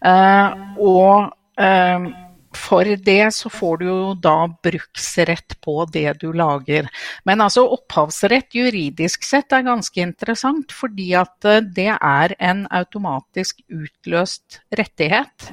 Uh, 0.00 0.78
og 0.80 1.32
uh, 1.60 2.10
for 2.56 2.84
det 2.84 3.30
så 3.34 3.50
får 3.52 3.80
du 3.80 3.86
jo 3.86 4.14
da 4.18 4.48
bruksrett 4.64 5.56
på 5.62 5.84
det 5.92 6.18
du 6.22 6.30
lager. 6.34 6.88
Men 7.28 7.44
altså 7.44 7.66
opphavsrett 7.76 8.54
juridisk 8.58 9.24
sett 9.26 9.54
er 9.54 9.66
ganske 9.66 10.02
interessant, 10.02 10.74
fordi 10.74 11.12
at 11.18 11.48
eh, 11.48 11.62
det 11.62 11.90
er 11.94 12.36
en 12.38 12.66
automatisk 12.70 13.62
utløst 13.70 14.60
rettighet. 14.78 15.52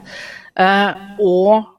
Eh, 0.57 0.93
og 1.21 1.73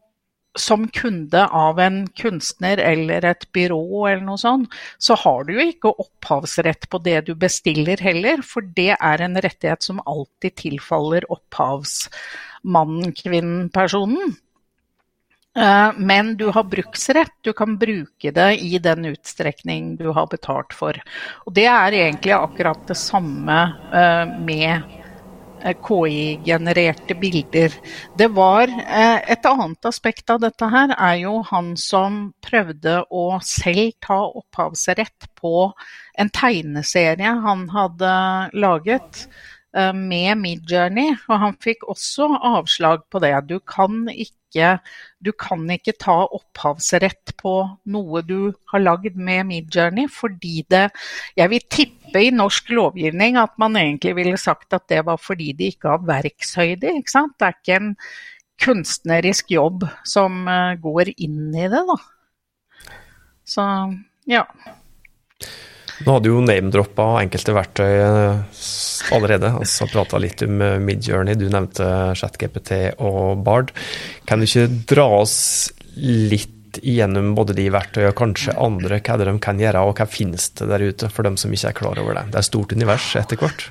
som 0.59 0.89
kunde 0.91 1.45
av 1.55 1.79
en 1.83 2.01
kunstner 2.19 2.81
eller 2.83 3.27
et 3.29 3.47
byrå 3.55 4.07
eller 4.09 4.25
noe 4.27 4.41
sånt, 4.41 4.75
så 4.99 5.17
har 5.23 5.47
du 5.47 5.55
jo 5.55 5.67
ikke 5.71 5.95
opphavsrett 6.03 6.89
på 6.91 7.01
det 7.05 7.21
du 7.29 7.35
bestiller 7.39 8.01
heller, 8.03 8.43
for 8.47 8.67
det 8.77 8.95
er 8.97 9.25
en 9.25 9.39
rettighet 9.39 9.87
som 9.87 10.03
alltid 10.07 10.57
tilfaller 10.65 11.29
opphavsmannen, 11.35 13.15
kvinnen, 13.19 13.69
personen. 13.75 14.37
Eh, 15.57 15.91
men 15.97 16.37
du 16.37 16.49
har 16.55 16.65
bruksrett, 16.69 17.35
du 17.43 17.53
kan 17.53 17.79
bruke 17.79 18.31
det 18.35 18.51
i 18.61 18.79
den 18.79 19.05
utstrekning 19.13 19.97
du 19.97 20.09
har 20.13 20.27
betalt 20.27 20.75
for. 20.77 20.99
Og 21.47 21.55
Det 21.55 21.67
er 21.67 21.93
egentlig 21.93 22.37
akkurat 22.37 22.87
det 22.87 22.97
samme 22.97 23.61
eh, 23.93 24.39
med 24.39 24.99
Eh, 25.63 25.75
KI-genererte 25.75 27.15
bilder. 27.15 27.73
Det 28.19 28.29
var 28.29 28.69
Et 29.29 29.47
annet 29.47 29.85
aspekt 29.85 30.31
av 30.31 30.41
dette 30.41 30.69
her 30.71 30.95
er 30.95 31.17
jo 31.25 31.43
han 31.51 31.75
som 31.77 32.33
prøvde 32.45 33.03
å 33.11 33.41
selv 33.43 33.97
ta 34.05 34.21
opphavsrett 34.39 35.29
på 35.41 35.73
en 36.19 36.31
tegneserie 36.31 37.35
han 37.43 37.69
hadde 37.75 38.13
laget 38.55 39.27
med 39.95 40.39
Midjourney, 40.41 41.13
og 41.29 41.39
han 41.43 41.57
fikk 41.61 41.85
også 41.93 42.31
avslag 42.41 43.03
på 43.13 43.21
det. 43.23 43.35
Du 43.47 43.59
kan 43.61 44.09
ikke 44.09 44.38
ikke 44.49 44.79
Du 45.25 45.33
kan 45.33 45.65
ikke 45.71 45.95
ta 46.01 46.17
opphavsrett 46.25 47.35
på 47.39 47.55
noe 47.91 48.23
du 48.27 48.53
har 48.73 48.83
lagd 48.83 49.17
med 49.17 49.47
Midjourney, 49.51 50.09
fordi 50.09 50.65
det 50.71 50.89
Jeg 51.37 51.51
vil 51.51 51.69
tippe 51.71 52.25
i 52.25 52.33
norsk 52.35 52.71
lovgivning 52.73 53.37
at 53.37 53.55
man 53.59 53.77
egentlig 53.77 54.17
ville 54.17 54.41
sagt 54.41 54.73
at 54.73 54.89
det 54.89 55.05
var 55.07 55.21
fordi 55.21 55.53
de 55.53 55.71
ikke 55.73 55.89
har 55.89 56.07
verkshøyde. 56.09 56.97
ikke 56.97 57.11
sant? 57.13 57.37
Det 57.39 57.47
er 57.47 57.57
ikke 57.59 57.77
en 57.77 57.95
kunstnerisk 58.59 59.51
jobb 59.55 59.85
som 60.09 60.49
eh, 60.51 60.75
går 60.83 61.13
inn 61.17 61.55
i 61.55 61.69
det, 61.71 61.85
da. 61.87 61.99
Så 63.49 63.65
ja. 64.29 64.45
Nå 66.07 66.15
hadde 66.15 66.31
jo 66.31 66.43
name-droppa 66.45 67.07
enkelte 67.23 67.55
verktøy 67.57 67.89
eh, 67.89 68.61
allerede. 69.15 69.51
altså 69.61 69.89
Prata 69.91 70.21
litt 70.23 70.45
om 70.47 70.61
eh, 70.63 70.77
Midjourney, 70.83 71.35
du 71.39 71.49
nevnte 71.51 71.89
ChatGPT 72.19 73.01
og 73.03 73.43
Bard. 73.47 73.73
Kan 74.29 74.41
du 74.41 74.47
ikke 74.47 74.69
dra 74.95 75.09
oss 75.19 75.39
litt 75.99 76.55
igjennom 76.79 77.33
både 77.35 77.57
de 77.59 77.67
verktøyene 77.75 78.13
og 78.13 78.19
kanskje 78.19 78.55
andre, 78.61 79.01
hva 79.03 79.17
de 79.19 79.35
kan 79.43 79.59
gjøre, 79.59 79.83
og 79.83 79.99
hva 79.99 80.07
finnes 80.11 80.51
det 80.61 80.69
der 80.71 80.85
ute 80.87 81.11
for 81.11 81.27
dem 81.27 81.39
som 81.41 81.53
ikke 81.55 81.73
er 81.73 81.79
klar 81.81 82.01
over 82.01 82.15
det? 82.15 82.29
Det 82.31 82.39
er 82.39 82.45
et 82.45 82.51
stort 82.53 82.75
univers 82.77 83.11
etter 83.19 83.41
hvert. 83.41 83.69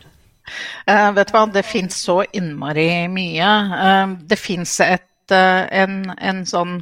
Uh, 0.87 1.11
vet 1.15 1.29
du 1.29 1.35
hva, 1.35 1.45
det 1.51 1.63
finnes 1.67 1.95
så 2.07 2.21
innmari 2.35 2.89
mye. 3.11 3.51
Uh, 3.71 4.15
det 4.27 4.39
finnes 4.39 4.77
et, 4.83 5.09
uh, 5.31 5.63
en, 5.71 5.99
en, 6.17 6.45
sånn 6.47 6.79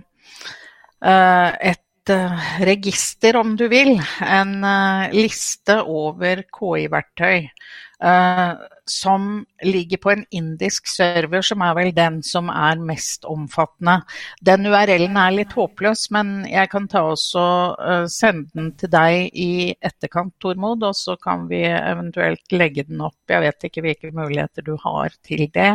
et 1.06 1.85
Eh, 2.09 2.39
register, 2.59 3.35
om 3.35 3.55
du 3.55 3.67
vil. 3.67 3.97
En 4.21 4.63
eh, 4.63 5.13
liste 5.13 5.79
over 5.81 6.43
KI-verktøy. 6.53 7.50
Uh, 7.95 8.59
som 8.85 9.45
ligger 9.63 9.97
på 10.03 10.12
en 10.12 10.25
indisk 10.35 10.89
server, 10.91 11.41
som 11.41 11.62
er 11.63 11.77
vel 11.77 11.91
den 11.95 12.17
som 12.27 12.50
er 12.51 12.75
mest 12.83 13.24
omfattende. 13.25 14.01
Den 14.43 14.67
URL-en 14.67 15.15
er 15.17 15.31
litt 15.38 15.55
håpløs, 15.55 16.09
men 16.13 16.33
jeg 16.51 16.69
kan 16.74 16.89
ta 16.91 17.05
også 17.13 17.45
sende 18.12 18.51
den 18.51 18.74
til 18.75 18.91
deg 18.91 19.31
i 19.31 19.71
etterkant, 19.79 20.35
Tormod, 20.43 20.83
og 20.83 21.00
så 21.00 21.15
kan 21.24 21.47
vi 21.47 21.63
eventuelt 21.71 22.51
legge 22.51 22.83
den 22.91 23.00
opp. 23.07 23.17
Jeg 23.31 23.47
vet 23.47 23.69
ikke 23.69 23.85
hvilke 23.88 24.12
muligheter 24.12 24.67
du 24.67 24.75
har 24.83 25.15
til 25.24 25.47
det. 25.55 25.71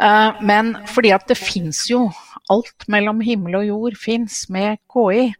Uh, 0.00 0.38
men 0.42 0.72
fordi 0.90 1.12
at 1.14 1.26
det 1.28 1.36
fins 1.38 1.84
jo 1.90 2.06
alt 2.50 2.86
mellom 2.90 3.20
himmel 3.24 3.60
og 3.60 3.66
jord 3.68 3.98
fins 4.00 4.44
med 4.52 4.80
KI. 4.92 5.30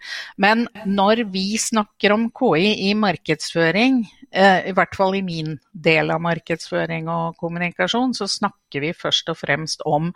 Men 0.40 0.66
når 0.86 1.24
vi 1.32 1.56
snakker 1.60 2.14
om 2.14 2.28
KI 2.30 2.90
i 2.90 2.92
markedsføring, 2.98 4.02
eh, 4.04 4.21
i 4.32 4.72
hvert 4.72 4.96
fall 4.96 5.16
i 5.18 5.22
min 5.24 5.56
del 5.72 6.10
av 6.14 6.22
markedsføring 6.24 7.08
og 7.12 7.36
kommunikasjon, 7.40 8.14
så 8.16 8.28
snakker 8.30 8.80
vi 8.80 8.92
først 8.96 9.28
og 9.28 9.38
fremst 9.42 9.84
om 9.88 10.12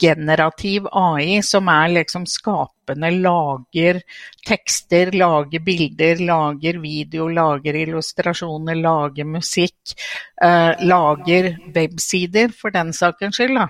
generativ 0.00 0.86
AI, 0.94 1.40
som 1.42 1.68
er 1.72 1.94
liksom 1.96 2.26
skapende, 2.30 3.10
lager 3.10 4.02
tekster, 4.46 5.10
lager 5.16 5.64
bilder, 5.66 6.22
lager 6.22 6.78
video, 6.82 7.26
lager 7.28 7.80
illustrasjoner, 7.82 8.78
lager 8.78 9.26
musikk, 9.26 9.96
eh, 10.42 10.72
lager 10.86 11.56
websider, 11.74 12.54
for 12.54 12.70
den 12.70 12.92
sakens 12.92 13.36
skyld. 13.40 13.58
da 13.58 13.68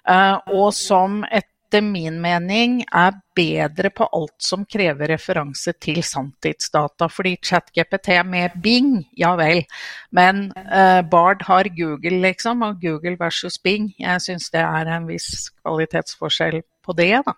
eh, 0.09 0.37
og 0.51 0.73
som 0.73 1.25
et 1.31 1.52
etter 1.73 1.81
min 1.81 2.19
mening 2.21 2.83
er 2.93 3.15
bedre 3.35 3.89
på 3.89 4.05
alt 4.13 4.35
som 4.37 4.65
krever 4.69 5.09
referanse 5.09 5.73
til 5.81 6.03
sanntidsdata. 6.05 7.07
Fordi 7.09 7.37
ChatGPT 7.41 8.19
med 8.25 8.53
Bing, 8.61 9.03
ja 9.17 9.33
vel, 9.35 9.63
men 10.11 10.51
eh, 10.53 11.01
Bard 11.01 11.41
har 11.47 11.69
Google, 11.73 12.21
liksom, 12.21 12.61
og 12.61 12.81
Google 12.81 13.17
versus 13.19 13.57
Bing. 13.57 13.89
Jeg 13.97 14.21
syns 14.21 14.51
det 14.53 14.61
er 14.61 14.85
en 14.93 15.07
viss 15.09 15.49
kvalitetsforskjell 15.63 16.61
på 16.85 16.93
det, 16.93 17.23
da. 17.25 17.33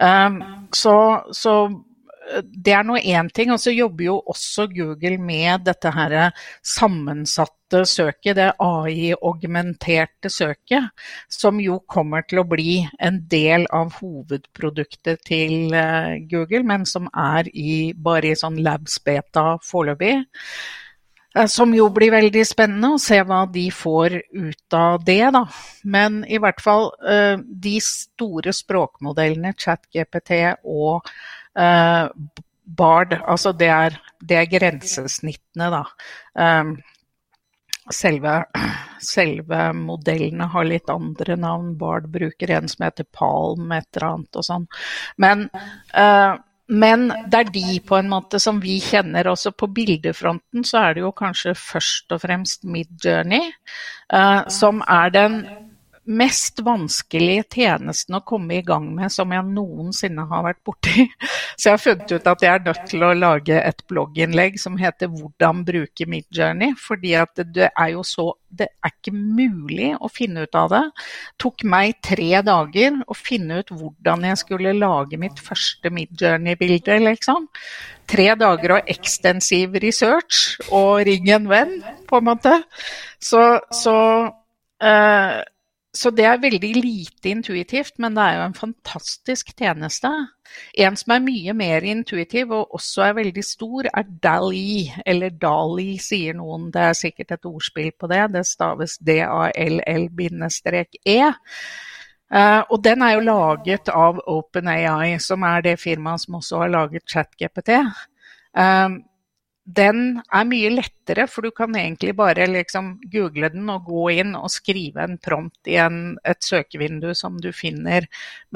Um, 0.00 0.38
så, 0.72 0.94
så 1.32 1.54
det 2.42 2.74
er 2.74 2.84
nå 2.86 2.98
én 2.98 3.30
ting. 3.34 3.52
Og 3.54 3.60
så 3.62 3.72
jobber 3.74 4.04
jo 4.06 4.18
også 4.32 4.68
Google 4.72 5.16
med 5.18 5.64
dette 5.66 5.92
her 5.94 6.16
sammensatte 6.66 7.84
søket, 7.86 8.34
det 8.36 8.48
AI-augmenterte 8.58 10.30
søket, 10.32 10.90
som 11.30 11.60
jo 11.62 11.78
kommer 11.86 12.26
til 12.26 12.42
å 12.42 12.48
bli 12.48 12.80
en 12.98 13.22
del 13.30 13.66
av 13.74 13.94
hovedproduktet 14.00 15.22
til 15.28 15.74
eh, 15.78 16.18
Google, 16.30 16.64
men 16.66 16.86
som 16.88 17.06
er 17.14 17.50
i, 17.54 17.92
bare 17.94 18.32
i 18.32 18.38
sånn 18.38 18.58
labs-beta 18.64 19.54
foreløpig. 19.62 20.16
Eh, 21.36 21.46
som 21.46 21.74
jo 21.74 21.86
blir 21.94 22.10
veldig 22.10 22.42
spennende 22.46 22.94
å 22.96 23.02
se 23.02 23.20
hva 23.22 23.44
de 23.52 23.68
får 23.70 24.16
ut 24.18 24.76
av 24.76 25.04
det, 25.06 25.22
da. 25.36 25.44
Men 25.86 26.24
i 26.26 26.40
hvert 26.42 26.62
fall 26.62 26.90
eh, 27.06 27.36
de 27.38 27.76
store 27.84 28.54
språkmodellene, 28.56 29.54
ChatGPT 29.54 30.40
og 30.66 31.06
Bard, 31.54 33.16
altså 33.26 33.52
det 33.56 33.68
er, 33.72 33.96
det 34.22 34.36
er 34.38 34.50
grensesnittene, 34.50 35.70
da. 35.72 35.82
Um, 36.38 36.76
selve, 37.90 38.34
selve, 39.02 39.62
modellene 39.76 40.46
har 40.52 40.68
litt 40.68 40.90
andre 40.92 41.36
navn. 41.40 41.74
Bard 41.78 42.10
bruker 42.12 42.54
en 42.54 42.70
som 42.70 42.86
heter 42.86 43.08
Palm, 43.10 43.72
et 43.74 43.88
eller 43.96 44.08
annet 44.12 44.40
og 44.40 44.46
sånn. 44.46 44.68
Men, 45.22 45.48
uh, 45.96 46.36
men 46.70 47.08
det 47.26 47.40
er 47.40 47.50
de 47.56 47.80
på 47.86 47.98
en 47.98 48.10
måte 48.12 48.38
som 48.42 48.60
vi 48.62 48.78
kjenner. 48.84 49.32
Også 49.32 49.50
på 49.56 49.70
bildefronten 49.74 50.66
så 50.66 50.84
er 50.84 50.94
det 50.94 51.04
jo 51.04 51.14
kanskje 51.16 51.56
først 51.58 52.14
og 52.14 52.22
fremst 52.22 52.68
Midjourney, 52.68 53.50
uh, 54.14 54.46
som 54.52 54.84
er 54.86 55.16
den 55.16 55.42
mest 56.08 56.60
vanskelige 56.64 57.44
tjenesten 57.54 58.16
å 58.16 58.22
komme 58.26 58.56
i 58.56 58.64
gang 58.64 58.86
med 58.96 59.12
som 59.12 59.30
jeg 59.34 59.44
noensinne 59.52 60.24
har 60.30 60.44
vært 60.46 60.62
borti. 60.66 61.04
Så 61.60 61.68
jeg 61.68 61.74
har 61.74 61.82
funnet 61.82 62.12
ut 62.14 62.28
at 62.30 62.44
jeg 62.44 62.50
er 62.54 62.62
nødt 62.64 62.86
til 62.88 63.04
å 63.04 63.10
lage 63.12 63.58
et 63.60 63.82
blogginnlegg 63.90 64.56
som 64.60 64.78
heter 64.80 65.10
'Hvordan 65.12 65.64
bruke 65.66 66.06
Midjourney'. 66.08 66.76
Fordi 66.80 67.12
det 67.52 67.70
er 67.76 67.88
jo 67.92 68.02
så 68.02 68.32
Det 68.50 68.66
er 68.82 68.90
ikke 68.90 69.14
mulig 69.14 69.94
å 69.94 70.08
finne 70.10 70.42
ut 70.42 70.54
av 70.58 70.70
det. 70.70 70.82
Det 70.82 71.38
tok 71.38 71.62
meg 71.62 72.00
tre 72.02 72.42
dager 72.42 72.96
å 73.06 73.14
finne 73.14 73.60
ut 73.60 73.70
hvordan 73.70 74.24
jeg 74.26 74.38
skulle 74.38 74.72
lage 74.74 75.16
mitt 75.16 75.38
første 75.38 75.86
Midjourney-bilde, 75.86 76.98
liksom. 76.98 77.46
Tre 78.08 78.34
dager 78.34 78.72
og 78.72 78.90
ekstensiv 78.90 79.78
research 79.78 80.58
og 80.72 81.06
ring 81.06 81.30
en 81.30 81.46
venn, 81.46 81.84
på 82.08 82.18
en 82.18 82.24
måte. 82.24 82.64
Så, 83.20 83.60
så 83.70 83.94
uh, 84.82 85.42
så 85.96 86.10
det 86.14 86.24
er 86.26 86.38
veldig 86.38 86.70
lite 86.76 87.32
intuitivt, 87.32 87.96
men 87.98 88.14
det 88.14 88.22
er 88.22 88.36
jo 88.38 88.44
en 88.46 88.54
fantastisk 88.54 89.50
tjeneste. 89.58 90.10
En 90.78 90.96
som 90.98 91.14
er 91.16 91.24
mye 91.24 91.54
mer 91.58 91.82
intuitiv 91.86 92.52
og 92.54 92.76
også 92.78 93.08
er 93.08 93.16
veldig 93.18 93.44
stor, 93.44 93.88
er 93.90 94.06
Dali, 94.22 94.92
eller 95.06 95.34
Dali, 95.34 95.98
sier 95.98 96.38
noen. 96.38 96.70
Det 96.70 96.82
er 96.86 96.94
sikkert 96.98 97.34
et 97.34 97.48
ordspill 97.50 97.90
på 97.98 98.06
det. 98.10 98.22
Det 98.36 98.44
staves 98.46 98.98
D-A-L-L-E. 99.02 100.12
Uh, 102.30 102.62
og 102.70 102.78
den 102.84 103.02
er 103.02 103.16
jo 103.16 103.26
laget 103.26 103.90
av 103.90 104.22
OpenAI, 104.30 105.18
som 105.18 105.42
er 105.42 105.66
det 105.66 105.80
firmaet 105.82 106.22
som 106.22 106.38
også 106.38 106.62
har 106.62 106.70
laget 106.70 107.02
ChatGPT. 107.10 107.70
Uh, 108.54 109.02
den 109.68 110.20
er 110.32 110.46
mye 110.48 110.70
lettere, 110.72 111.26
for 111.28 111.44
du 111.44 111.52
kan 111.54 111.74
egentlig 111.76 112.14
bare 112.16 112.46
liksom 112.48 112.94
google 113.12 113.50
den 113.52 113.68
og 113.70 113.84
gå 113.90 114.06
inn 114.22 114.32
og 114.38 114.48
skrive 114.52 115.04
en 115.04 115.18
prompt 115.20 115.68
i 115.68 115.76
en, 115.82 116.16
et 116.26 116.40
søkevindu 116.42 117.10
som 117.14 117.36
du 117.42 117.50
finner 117.54 118.06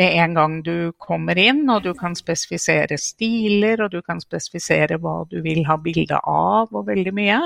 med 0.00 0.16
en 0.22 0.34
gang 0.38 0.56
du 0.64 0.92
kommer 0.98 1.38
inn. 1.38 1.62
Og 1.70 1.84
du 1.84 1.92
kan 1.98 2.16
spesifisere 2.18 2.98
stiler, 3.00 3.84
og 3.84 3.92
du 3.92 4.00
kan 4.02 4.22
spesifisere 4.22 4.98
hva 5.02 5.20
du 5.30 5.40
vil 5.44 5.62
ha 5.68 5.76
bilde 5.82 6.18
av, 6.18 6.72
og 6.72 6.88
veldig 6.88 7.14
mye. 7.14 7.40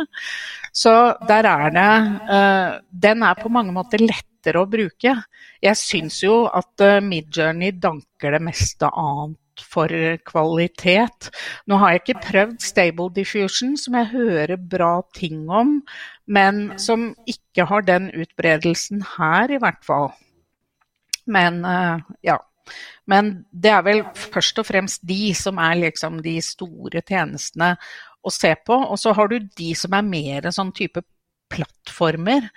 Så 0.72 0.94
der 1.28 1.50
er 1.50 1.74
det 1.74 1.90
uh, 2.30 2.78
Den 2.90 3.26
er 3.26 3.42
på 3.42 3.52
mange 3.52 3.74
måter 3.74 4.02
lettere 4.04 4.62
å 4.62 4.70
bruke. 4.70 5.16
Jeg 5.60 5.82
syns 5.82 6.22
jo 6.22 6.44
at 6.46 6.86
uh, 6.86 7.02
Midjourney 7.04 7.74
danker 7.74 8.38
det 8.38 8.42
meste 8.48 8.88
annet 8.88 9.36
for 9.62 9.92
kvalitet. 10.28 11.30
Nå 11.66 11.78
har 11.80 11.94
jeg 11.94 12.02
ikke 12.02 12.24
prøvd 12.26 12.58
Stable 12.64 13.08
Diffusion, 13.14 13.76
som 13.76 13.96
jeg 13.98 14.12
hører 14.12 14.56
bra 14.56 15.00
ting 15.16 15.46
om, 15.50 15.78
men 16.26 16.78
som 16.80 17.12
ikke 17.26 17.66
har 17.70 17.86
den 17.86 18.10
utbredelsen 18.14 19.04
her, 19.16 19.50
i 19.52 19.60
hvert 19.62 19.84
fall. 19.86 20.12
Men 21.28 21.64
uh, 21.64 22.00
ja. 22.24 22.38
Men 23.08 23.46
det 23.52 23.70
er 23.72 23.84
vel 23.86 24.02
først 24.12 24.58
og 24.60 24.66
fremst 24.68 25.04
de 25.08 25.32
som 25.36 25.56
er 25.62 25.78
liksom 25.80 26.20
de 26.24 26.36
store 26.44 27.00
tjenestene 27.00 27.72
å 28.20 28.32
se 28.32 28.52
på. 28.66 28.76
Og 28.76 28.98
så 29.00 29.14
har 29.16 29.30
du 29.30 29.38
de 29.40 29.70
som 29.78 29.96
er 29.96 30.04
mer 30.04 30.50
sånn 30.52 30.74
type 30.76 31.02
plattformer. 31.48 32.48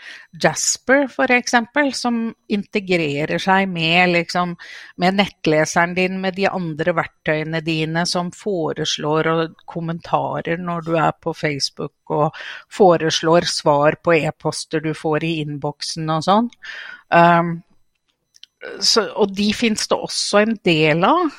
Jasper 0.43 1.07
f.eks., 1.07 1.55
som 1.99 2.19
integrerer 2.51 3.41
seg 3.41 3.69
med, 3.71 4.13
liksom, 4.15 4.55
med, 5.01 5.17
nettleseren 5.19 5.95
din, 5.97 6.19
med 6.21 6.35
de 6.39 6.47
andre 6.51 6.95
verktøyene 6.97 7.61
dine, 7.65 8.05
som 8.09 8.31
foreslår 8.35 9.31
kommentarer 9.69 10.61
når 10.61 10.87
du 10.87 10.93
er 10.99 11.11
på 11.21 11.33
Facebook, 11.37 11.95
og 12.11 12.37
foreslår 12.71 13.47
svar 13.49 13.99
på 14.03 14.17
e-poster 14.19 14.83
du 14.83 14.93
får 14.97 15.27
i 15.27 15.35
innboksen 15.45 16.11
og 16.11 16.25
sånn. 16.27 16.51
Um, 17.11 17.55
så, 18.79 19.07
og 19.17 19.33
de 19.35 19.49
finnes 19.57 19.87
det 19.89 19.97
også 19.97 20.43
en 20.43 20.57
del 20.65 21.07
av. 21.07 21.31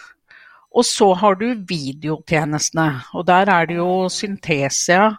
Og 0.73 0.87
så 0.89 1.11
har 1.21 1.37
du 1.37 1.51
videotjenestene, 1.69 2.87
og 3.13 3.27
der 3.29 3.51
er 3.53 3.69
det 3.69 3.77
jo 3.77 4.09
Syntesia 4.09 5.11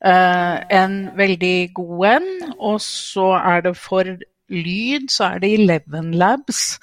en 0.00 0.98
veldig 1.18 1.56
god 1.74 2.04
en. 2.06 2.28
Og 2.58 2.76
så 2.84 3.32
er 3.38 3.64
det 3.66 3.72
for 3.78 4.18
lyd, 4.48 5.08
så 5.12 5.32
er 5.32 5.42
det 5.42 5.52
Eleven 5.58 6.12
Labs. 6.18 6.78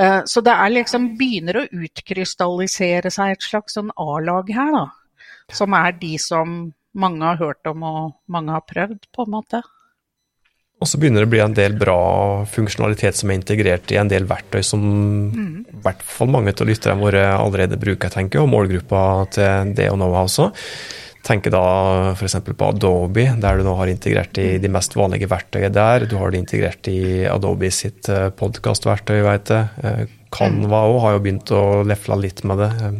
Uh, 0.00 0.22
så 0.28 0.42
det 0.44 0.52
er 0.52 0.74
liksom 0.74 1.12
begynner 1.18 1.62
å 1.62 1.68
utkrystallisere 1.70 3.12
seg 3.12 3.36
et 3.36 3.46
slags 3.46 3.78
sånn 3.78 3.92
A-lag 3.96 4.50
her, 4.52 4.74
da. 4.74 4.84
Som 5.52 5.76
er 5.78 5.96
de 6.00 6.16
som 6.20 6.58
mange 6.96 7.24
har 7.24 7.40
hørt 7.40 7.68
om 7.68 7.84
og 7.86 8.12
mange 8.32 8.54
har 8.54 8.66
prøvd, 8.66 9.08
på 9.12 9.26
en 9.26 9.34
måte. 9.36 9.62
Og 10.76 10.88
så 10.90 10.98
begynner 11.00 11.24
det 11.24 11.28
å 11.30 11.32
bli 11.32 11.40
en 11.40 11.56
del 11.56 11.76
bra 11.80 12.00
funksjonalitet 12.52 13.16
som 13.16 13.30
er 13.30 13.38
integrert 13.38 13.92
i 13.94 13.96
en 13.96 14.10
del 14.12 14.26
verktøy 14.28 14.60
som 14.66 14.82
mm. 15.32 15.54
i 15.72 15.78
hvert 15.86 16.02
fall 16.04 16.28
mange 16.28 16.52
av 16.52 16.68
lytterne 16.68 17.00
våre 17.00 17.22
allerede 17.32 17.78
bruker, 17.80 18.12
tenker 18.12 18.42
og 18.42 18.50
målgruppa 18.52 19.00
til 19.32 19.72
det 19.78 19.88
og 19.88 19.96
nå 20.02 20.10
også 20.12 20.50
tenker 21.26 21.50
da 21.54 21.64
f.eks. 22.12 22.38
på 22.46 22.68
Adobe, 22.70 23.26
der 23.42 23.58
du 23.58 23.66
nå 23.66 23.74
har 23.80 23.90
integrert 23.90 24.38
i 24.38 24.56
de 24.62 24.70
mest 24.72 24.94
vanlige 24.98 25.28
verktøyene 25.30 25.74
der. 25.74 26.06
Du 26.10 26.16
har 26.20 26.30
det 26.30 26.44
integrert 26.44 26.88
i 26.92 27.26
Adobe 27.30 27.72
sitt 27.74 28.10
eh, 28.12 28.28
podkastverktøy, 28.36 29.18
veit 29.26 29.50
jeg. 29.52 29.68
Eh, 29.82 30.16
Canva 30.36 30.84
òg 30.90 31.02
har 31.04 31.16
jo 31.16 31.22
begynt 31.24 31.52
å 31.54 31.64
lefle 31.86 32.18
litt 32.22 32.44
med 32.46 32.62
det. 32.62 32.72
Eh, 32.86 32.98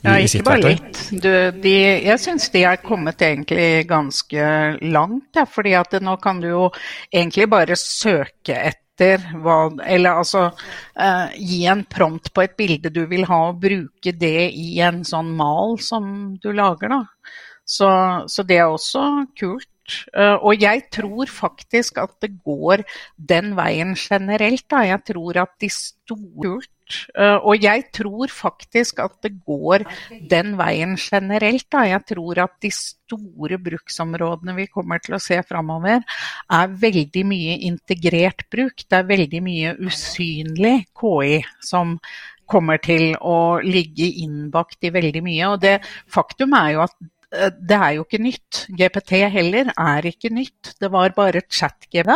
ja, 0.00 0.16
ikke 0.24 0.44
bare 0.46 0.74
litt. 0.76 1.00
Du, 1.12 1.30
de, 1.60 1.74
jeg 2.06 2.20
syns 2.22 2.48
de 2.54 2.64
er 2.64 2.80
kommet 2.80 3.20
egentlig 3.24 3.86
ganske 3.88 4.44
langt. 4.80 5.28
Ja, 5.36 5.44
fordi 5.48 5.74
at 5.76 5.96
nå 6.00 6.16
kan 6.22 6.40
du 6.40 6.48
jo 6.52 6.68
egentlig 7.12 7.50
bare 7.52 7.76
søke 7.78 8.56
etter 8.56 8.78
hva 9.40 9.70
Eller 9.88 10.18
altså 10.20 10.42
eh, 10.92 11.36
gi 11.40 11.62
en 11.72 11.86
prompt 11.88 12.34
på 12.36 12.42
et 12.44 12.52
bilde 12.58 12.90
du 12.92 13.06
vil 13.08 13.24
ha, 13.30 13.38
og 13.48 13.62
bruke 13.62 14.12
det 14.12 14.50
i 14.52 14.74
en 14.84 15.00
sånn 15.08 15.30
mal 15.38 15.78
som 15.80 16.34
du 16.42 16.50
lager, 16.52 16.92
da. 16.92 16.98
Så, 17.70 17.90
så 18.26 18.42
det 18.46 18.58
er 18.58 18.70
også 18.70 19.04
kult. 19.38 19.68
Uh, 20.14 20.38
og 20.46 20.60
jeg 20.62 20.84
tror 20.94 21.30
faktisk 21.30 21.98
at 22.02 22.12
det 22.22 22.32
går 22.46 22.84
den 23.16 23.54
veien 23.58 23.96
generelt. 23.98 24.66
Da. 24.70 24.84
Jeg 24.86 25.02
tror 25.12 25.42
at 25.46 25.56
de 25.60 25.70
store 25.72 26.60
Uh, 27.14 27.38
og 27.46 27.62
jeg 27.62 27.84
tror 27.94 28.32
faktisk 28.34 28.98
at 28.98 29.12
det 29.22 29.30
går 29.46 29.84
den 30.30 30.56
veien 30.58 30.96
generelt. 30.98 31.68
Da. 31.70 31.84
Jeg 31.86 32.02
tror 32.08 32.40
at 32.42 32.56
de 32.62 32.70
store 32.74 33.60
bruksområdene 33.62 34.56
vi 34.56 34.66
kommer 34.66 34.98
til 34.98 35.14
å 35.14 35.22
se 35.22 35.38
framover, 35.46 36.02
er 36.50 36.74
veldig 36.82 37.22
mye 37.30 37.54
integrert 37.70 38.42
bruk. 38.50 38.82
Det 38.82 38.98
er 38.98 39.06
veldig 39.06 39.42
mye 39.46 39.76
usynlig 39.86 40.74
KI 40.98 41.38
som 41.62 41.94
kommer 42.50 42.82
til 42.82 43.14
å 43.22 43.60
ligge 43.62 44.10
innbakt 44.24 44.82
i 44.82 44.90
veldig 44.90 45.22
mye. 45.22 45.54
Og 45.54 45.62
det 45.62 45.76
faktum 46.10 46.58
er 46.58 46.74
jo 46.74 46.84
at 46.88 46.98
Eh, 46.98 47.19
det 47.30 47.76
er 47.76 47.92
jo 47.94 48.04
ikke 48.04 48.22
nytt. 48.22 48.64
GPT 48.74 49.20
heller 49.30 49.70
er 49.78 50.06
ikke 50.10 50.32
nytt. 50.34 50.72
Det 50.82 50.90
var 50.90 51.14
bare 51.14 51.44
chat-GP. 51.46 52.10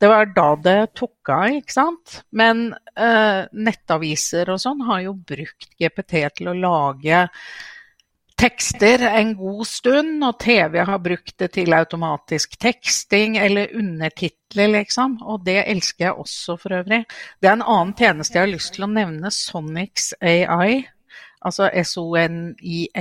Det 0.00 0.10
var 0.10 0.30
da 0.34 0.48
det 0.58 0.78
tok 0.98 1.30
av, 1.30 1.46
ikke 1.60 1.76
sant. 1.76 2.16
Men 2.34 2.70
uh, 2.74 3.46
nettaviser 3.54 4.50
og 4.50 4.58
sånn 4.62 4.82
har 4.88 5.04
jo 5.06 5.14
brukt 5.14 5.70
GPT 5.78 6.24
til 6.40 6.50
å 6.50 6.56
lage 6.58 7.28
tekster 8.40 9.02
en 9.10 9.34
god 9.36 9.66
stund, 9.68 10.22
og 10.24 10.38
TV 10.40 10.78
har 10.88 11.02
brukt 11.04 11.34
det 11.42 11.50
til 11.58 11.74
automatisk 11.76 12.56
teksting 12.58 13.36
eller 13.38 13.74
undertitler, 13.76 14.72
liksom. 14.80 15.18
Og 15.28 15.44
det 15.46 15.60
elsker 15.66 16.08
jeg 16.08 16.22
også 16.24 16.56
for 16.58 16.80
øvrig. 16.80 17.04
Det 17.38 17.50
er 17.50 17.58
en 17.58 17.66
annen 17.66 17.92
tjeneste 17.98 18.38
jeg 18.40 18.48
har 18.48 18.54
lyst 18.54 18.74
til 18.74 18.88
å 18.88 18.94
nevne, 18.94 19.30
Sonics 19.34 20.14
AI 20.18 20.80
altså 21.40 21.70
sonix.ai, 21.86 23.00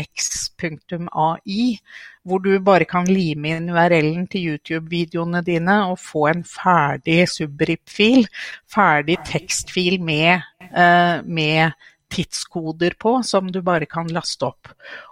hvor 2.24 2.40
du 2.44 2.60
bare 2.64 2.86
kan 2.90 3.06
lime 3.10 3.48
inn 3.56 3.70
URL-en 3.74 4.28
til 4.32 4.54
YouTube-videoene 4.54 5.42
dine 5.46 5.76
og 5.92 6.00
få 6.04 6.28
en 6.32 6.44
ferdig 6.48 7.28
subrip-fil, 7.32 8.28
ferdig 8.70 9.18
tekstfil 9.28 10.02
med, 10.04 10.42
uh, 10.72 11.18
med 11.26 11.72
tidskoder 12.10 12.96
på, 13.00 13.22
som 13.24 13.52
du 13.52 13.62
bare 13.66 13.86
kan 13.90 14.08
laste 14.14 14.46
opp, 14.48 14.68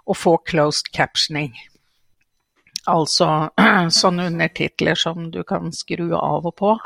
og 0.06 0.16
få 0.16 0.38
closed 0.48 0.92
captioning. 0.94 1.54
Altså 2.88 3.50
sånne 4.00 4.28
undertitler 4.30 4.96
som 4.98 5.30
du 5.32 5.42
kan 5.46 5.72
skru 5.76 6.14
av 6.16 6.46
og 6.48 6.54
på 6.56 6.76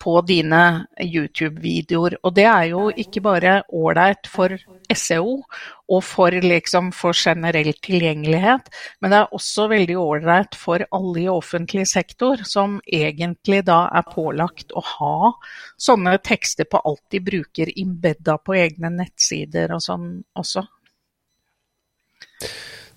på 0.00 0.14
dine 0.24 0.86
YouTube-videoer. 0.96 2.16
Og 2.24 2.34
det 2.36 2.46
er 2.48 2.70
jo 2.70 2.86
ikke 3.02 3.22
bare 3.24 3.58
ålreit 3.68 4.30
for 4.30 4.54
SEO 4.94 5.42
og 5.90 6.04
for, 6.06 6.34
liksom, 6.44 6.92
for 6.94 7.16
generell 7.16 7.72
tilgjengelighet, 7.82 8.70
men 9.02 9.12
det 9.12 9.20
er 9.20 9.36
også 9.36 9.66
veldig 9.72 9.96
ålreit 9.98 10.58
for 10.58 10.84
alle 10.94 11.24
i 11.24 11.28
offentlig 11.32 11.86
sektor, 11.90 12.44
som 12.46 12.78
egentlig 12.86 13.64
da 13.68 13.82
er 13.98 14.06
pålagt 14.06 14.74
å 14.76 14.84
ha 14.96 15.32
sånne 15.80 16.16
tekster 16.24 16.68
på 16.70 16.82
alt 16.86 17.02
de 17.10 17.22
bruker 17.24 17.72
imbedda 17.74 18.38
på 18.38 18.58
egne 18.60 18.92
nettsider 19.00 19.74
og 19.74 19.82
sånn 19.84 20.12
også. 20.38 20.64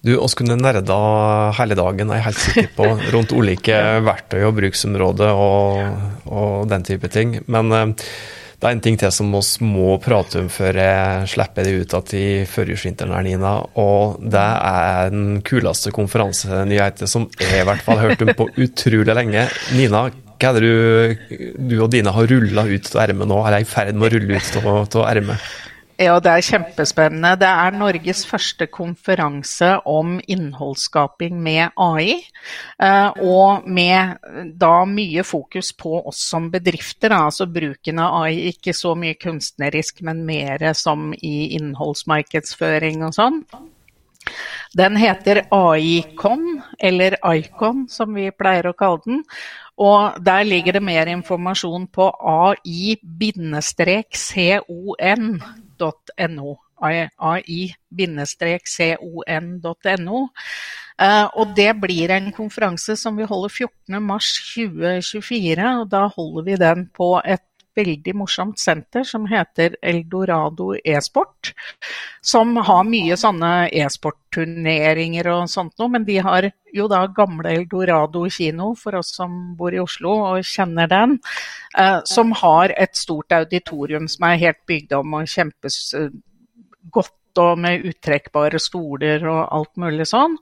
Du, 0.03 0.17
oss 0.19 0.36
kunne 0.36 0.58
nerda 0.60 0.95
hele 1.56 1.77
dagen, 1.79 2.10
er 2.12 2.19
jeg 2.19 2.25
helt 2.25 2.41
sikker 2.41 2.71
på, 2.75 2.88
rundt 3.15 3.32
ulike 3.32 3.77
verktøy 4.10 4.41
og 4.43 4.58
bruksområder 4.58 5.32
og, 5.32 5.77
og, 6.27 6.65
den 6.67 6.84
type 6.84 7.08
ting. 7.12 7.38
Men 7.47 7.71
uh, 7.71 8.10
det 8.63 8.69
er 8.69 8.76
en 8.78 8.80
ting 8.80 8.95
til 8.95 9.12
som 9.12 9.28
vi 9.28 9.65
må 9.67 9.97
prate 9.99 10.39
om 10.39 10.45
før 10.47 10.78
jeg 10.80 11.32
slipper 11.34 11.65
det 11.67 11.73
ut 11.82 11.95
at 11.97 12.13
i 12.15 12.28
førjulsvinteren 12.47 13.26
Nina. 13.28 13.58
Og 13.76 14.21
det 14.23 14.39
er 14.39 15.12
den 15.12 15.41
kuleste 15.43 15.91
konferansenyheten 15.91 17.10
som 17.12 17.28
jeg 17.41 17.60
i 17.60 17.65
hvert 17.67 17.84
fall 17.84 17.99
har 17.99 18.13
hørt 18.13 18.23
om 18.23 18.32
på 18.39 18.47
utrolig 18.63 19.17
lenge. 19.19 19.43
Nina, 19.76 20.06
hva 20.39 20.54
er 20.54 20.63
det 20.63 20.63
du, 20.63 21.60
du 21.60 21.76
og 21.84 21.91
Dine 21.91 22.15
har 22.15 22.32
rulla 22.32 22.63
ut 22.69 22.88
av 22.95 23.04
ermet 23.04 23.28
nå, 23.34 23.41
eller 23.43 23.60
er 23.60 23.67
i 23.67 23.67
ferd 23.67 23.99
med 23.99 24.08
å 24.08 24.13
rulle 24.15 24.39
ut 24.39 24.97
av 25.02 25.06
ermet? 25.12 25.52
Ja, 26.04 26.18
det 26.20 26.32
er 26.32 26.44
kjempespennende. 26.44 27.38
Det 27.39 27.48
er 27.48 27.76
Norges 27.78 28.26
første 28.28 28.66
konferanse 28.68 29.70
om 29.88 30.18
innholdsskaping 30.28 31.38
med 31.44 31.72
AI. 31.80 32.18
Eh, 32.82 33.22
og 33.24 33.68
med 33.70 34.18
da 34.60 34.86
mye 34.89 35.24
fokus 35.24 35.72
på 35.80 36.02
oss 36.10 36.20
som 36.34 36.50
bedrifter, 36.52 37.16
altså 37.16 37.48
bruken 37.48 38.02
av 38.04 38.24
AI. 38.24 38.50
Ikke 38.52 38.74
så 38.76 38.96
mye 39.00 39.16
kunstnerisk, 39.16 40.02
men 40.04 40.26
mer 40.28 40.74
som 40.76 41.13
i 41.13 41.54
innholdsmarkedsføring 41.60 43.06
og 43.08 43.16
sånn. 43.16 43.44
Den 44.76 44.96
heter 44.98 45.44
AICON, 45.52 46.62
eller 46.80 47.16
ICON 47.36 47.88
som 47.92 48.16
vi 48.16 48.32
pleier 48.32 48.72
å 48.72 48.76
kalle 48.76 49.04
den. 49.06 49.24
Og 49.78 50.20
der 50.24 50.44
ligger 50.48 50.74
det 50.78 50.84
mer 50.84 51.08
informasjon 51.12 51.88
på 51.88 52.12
AI-con 52.20 53.54
ai-con.no. 55.84 56.58
ai-con.no. 58.84 60.19
Uh, 60.93 61.26
og 61.41 61.56
det 61.58 61.72
blir 61.82 62.12
en 62.13 62.32
konferanse 62.36 62.96
som 63.00 63.17
vi 63.17 63.26
holder 63.26 63.50
14.3.2024. 63.89 65.82
og 65.82 65.89
Da 65.91 66.02
holder 66.15 66.43
vi 66.46 66.56
den 66.62 66.89
på 66.93 67.22
et 67.26 67.41
veldig 67.75 68.13
morsomt 68.17 68.59
senter 68.62 69.05
som 69.07 69.25
heter 69.29 69.77
Eldorado 69.81 70.73
e-sport. 70.83 71.53
Som 72.21 72.55
har 72.57 72.83
mye 72.88 73.17
sånne 73.19 73.51
e-sportturneringer 73.73 75.29
og 75.33 75.49
sånt 75.51 75.75
noe, 75.81 75.91
men 75.95 76.05
de 76.07 76.19
har 76.23 76.49
jo 76.73 76.88
da 76.91 77.03
gamle 77.15 77.55
Eldorado 77.57 78.25
kino, 78.31 78.73
for 78.79 78.99
oss 78.99 79.13
som 79.17 79.55
bor 79.57 79.73
i 79.73 79.81
Oslo 79.83 80.15
og 80.29 80.45
kjenner 80.47 80.89
den. 80.91 81.17
Eh, 81.77 81.99
som 82.09 82.31
har 82.43 82.73
et 82.77 82.95
stort 82.97 83.33
auditorium 83.33 84.07
som 84.12 84.29
er 84.29 84.41
helt 84.45 84.62
bygd 84.69 84.93
om 84.99 85.19
og 85.19 85.29
kjempes 85.29 85.79
eh, 85.97 86.13
godt 86.93 87.41
og 87.41 87.57
med 87.57 87.86
uttrekkbare 87.89 88.59
stoler 88.62 89.23
og 89.25 89.41
alt 89.49 89.77
mulig 89.81 90.05
sånn. 90.09 90.38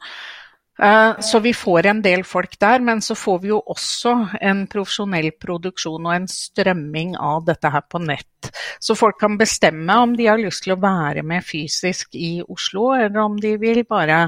Eh, 0.79 1.19
så 1.19 1.39
vi 1.39 1.53
får 1.53 1.85
en 1.85 2.01
del 2.01 2.23
folk 2.23 2.55
der, 2.59 2.79
men 2.79 3.01
så 3.01 3.15
får 3.15 3.39
vi 3.43 3.51
jo 3.51 3.59
også 3.59 4.13
en 4.41 4.63
profesjonell 4.71 5.31
produksjon 5.41 6.07
og 6.07 6.15
en 6.15 6.27
strømming 6.31 7.15
av 7.19 7.45
dette 7.49 7.69
her 7.73 7.83
på 7.89 8.01
nett. 8.01 8.51
Så 8.79 8.95
folk 8.97 9.19
kan 9.21 9.37
bestemme 9.37 9.99
om 10.01 10.15
de 10.17 10.29
har 10.31 10.41
lyst 10.41 10.65
til 10.65 10.75
å 10.75 10.81
være 10.81 11.25
med 11.27 11.45
fysisk 11.45 12.15
i 12.15 12.39
Oslo, 12.47 12.91
eller 12.95 13.19
om 13.23 13.37
de 13.41 13.55
vil 13.61 13.83
bare 13.89 14.23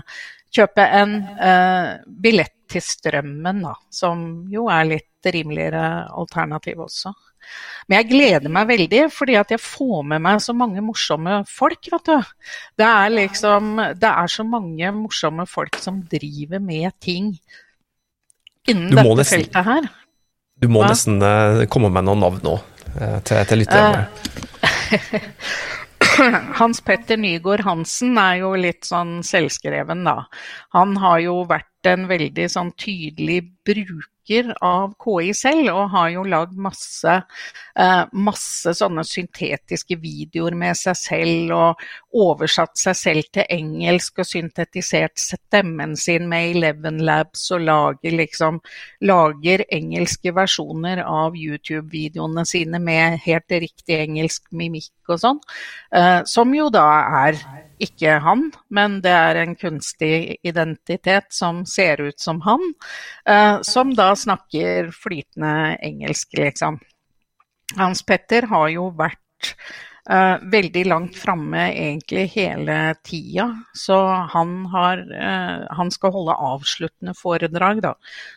kjøpe 0.53 0.83
en 0.85 1.15
uh, 1.39 1.95
billett 2.05 2.53
til 2.69 2.83
Strømmen, 2.85 3.63
da, 3.65 3.73
som 3.89 4.45
jo 4.51 4.67
er 4.69 4.85
litt 4.91 5.33
rimeligere 5.33 6.05
alternativ 6.13 6.83
også. 6.85 7.13
Men 7.87 7.99
jeg 7.99 8.09
gleder 8.13 8.53
meg 8.53 8.69
veldig, 8.69 9.01
fordi 9.11 9.35
at 9.39 9.51
jeg 9.51 9.61
får 9.61 10.05
med 10.13 10.23
meg 10.23 10.39
så 10.43 10.55
mange 10.55 10.83
morsomme 10.85 11.41
folk, 11.49 11.89
vet 11.91 12.07
du. 12.07 12.31
Det 12.79 12.87
er 12.87 13.11
liksom 13.11 13.75
Det 13.99 14.09
er 14.09 14.31
så 14.31 14.45
mange 14.47 14.93
morsomme 14.95 15.47
folk 15.49 15.77
som 15.83 15.99
driver 16.11 16.63
med 16.63 16.91
ting 17.03 17.33
innen 18.69 18.95
dette 18.95 19.17
nesten, 19.19 19.43
feltet 19.43 19.67
her. 19.67 19.91
Du 20.63 20.69
må 20.71 20.83
Hva? 20.83 20.93
nesten 20.93 21.19
uh, 21.19 21.65
komme 21.71 21.91
med 21.91 22.07
noen 22.07 22.23
navn 22.23 22.43
nå, 22.45 22.55
uh, 22.95 23.19
til, 23.27 23.43
til 23.49 23.63
lytterne. 23.65 24.07
Uh, 24.63 25.33
Hans 26.59 26.79
Petter 26.85 27.17
Nygaard 27.17 27.63
Hansen 27.65 28.17
er 28.21 28.39
jo 28.43 28.53
litt 28.59 28.87
sånn 28.87 29.21
selvskreven, 29.25 30.05
da. 30.07 30.23
Han 30.77 30.95
har 31.01 31.19
jo 31.25 31.41
vært 31.49 31.89
en 31.89 32.07
veldig 32.07 32.47
sånn 32.51 32.71
tydelig 32.79 33.41
bruker 33.65 34.09
bruker 34.23 34.53
av 34.61 34.93
KI 34.99 35.33
selv, 35.33 35.69
og 35.73 35.89
har 35.91 36.09
jo 36.09 36.23
lagd 36.23 36.55
masse, 36.57 37.23
eh, 37.75 38.05
masse 38.13 38.73
sånne 38.73 39.03
syntetiske 39.03 39.97
videoer 39.99 40.55
med 40.55 40.75
seg 40.75 40.95
selv, 40.95 41.51
og 41.51 41.75
oversatt 42.13 42.77
seg 42.77 42.95
selv 42.95 43.23
til 43.31 43.45
engelsk 43.49 44.19
og 44.19 44.25
syntetisert 44.25 45.17
stemmen 45.17 45.95
sin 45.95 46.27
med 46.29 46.55
Eleven 46.55 47.03
Labs, 47.03 47.51
og 47.51 47.61
lager 47.61 48.11
liksom 48.11 48.61
lager 49.01 49.65
engelske 49.69 50.33
versjoner 50.33 51.03
av 51.03 51.35
YouTube-videoene 51.35 52.45
sine 52.45 52.79
med 52.79 53.19
helt 53.25 53.49
riktig 53.49 53.99
engelsk 53.99 54.43
mimikk 54.51 54.91
og 55.09 55.19
sånn, 55.19 55.39
eh, 55.91 56.23
som 56.25 56.53
jo 56.53 56.69
da 56.69 56.87
er 57.25 57.37
ikke 57.81 58.17
han, 58.23 58.47
men 58.73 58.99
det 59.03 59.13
er 59.13 59.39
en 59.41 59.55
kunstig 59.59 60.37
identitet 60.45 61.29
som 61.33 61.63
ser 61.69 62.01
ut 62.01 62.19
som 62.19 62.41
han, 62.45 62.63
uh, 63.29 63.61
som 63.65 63.93
da 63.97 64.11
snakker 64.17 64.91
flytende 64.95 65.77
engelsk, 65.81 66.35
liksom. 66.37 66.79
Hans 67.77 68.03
Petter 68.05 68.45
har 68.51 68.69
jo 68.73 68.89
vært 68.97 69.55
Uh, 70.11 70.35
veldig 70.51 70.81
langt 70.91 71.15
framme 71.15 71.61
egentlig 71.71 72.25
hele 72.33 72.75
tida. 73.07 73.45
Så 73.73 73.95
han, 74.33 74.65
har, 74.65 74.99
eh, 74.99 75.61
han 75.77 75.91
skal 75.95 76.11
holde 76.11 76.35
avsluttende 76.35 77.13
foredrag, 77.15 77.79
da. 77.85 77.93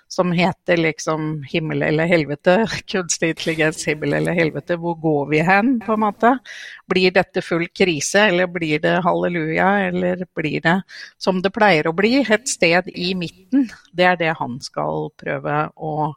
Som 0.09 0.31
heter 0.33 0.77
liksom 0.77 1.43
'Himmel 1.43 1.83
eller 1.83 2.07
helvete'. 2.07 2.69
Kunstig 2.93 3.33
intelligens, 3.35 3.83
himmel 3.89 4.15
eller 4.15 4.39
helvete. 4.39 4.77
Hvor 4.79 4.95
går 4.95 5.27
vi 5.33 5.41
hen, 5.43 5.81
på 5.81 5.97
en 5.97 6.05
måte? 6.05 6.39
Blir 6.87 7.11
dette 7.11 7.43
full 7.43 7.67
krise, 7.75 8.29
eller 8.29 8.47
blir 8.47 8.79
det 8.79 9.03
halleluja? 9.03 9.67
Eller 9.89 10.23
blir 10.39 10.61
det 10.63 10.77
som 11.19 11.43
det 11.43 11.51
pleier 11.51 11.91
å 11.91 11.97
bli, 11.99 12.23
et 12.23 12.47
sted 12.49 12.87
i 12.95 13.11
midten? 13.19 13.67
Det 13.93 14.07
er 14.07 14.23
det 14.23 14.39
han 14.39 14.61
skal 14.63 15.11
prøve 15.19 15.59
å, 15.75 16.15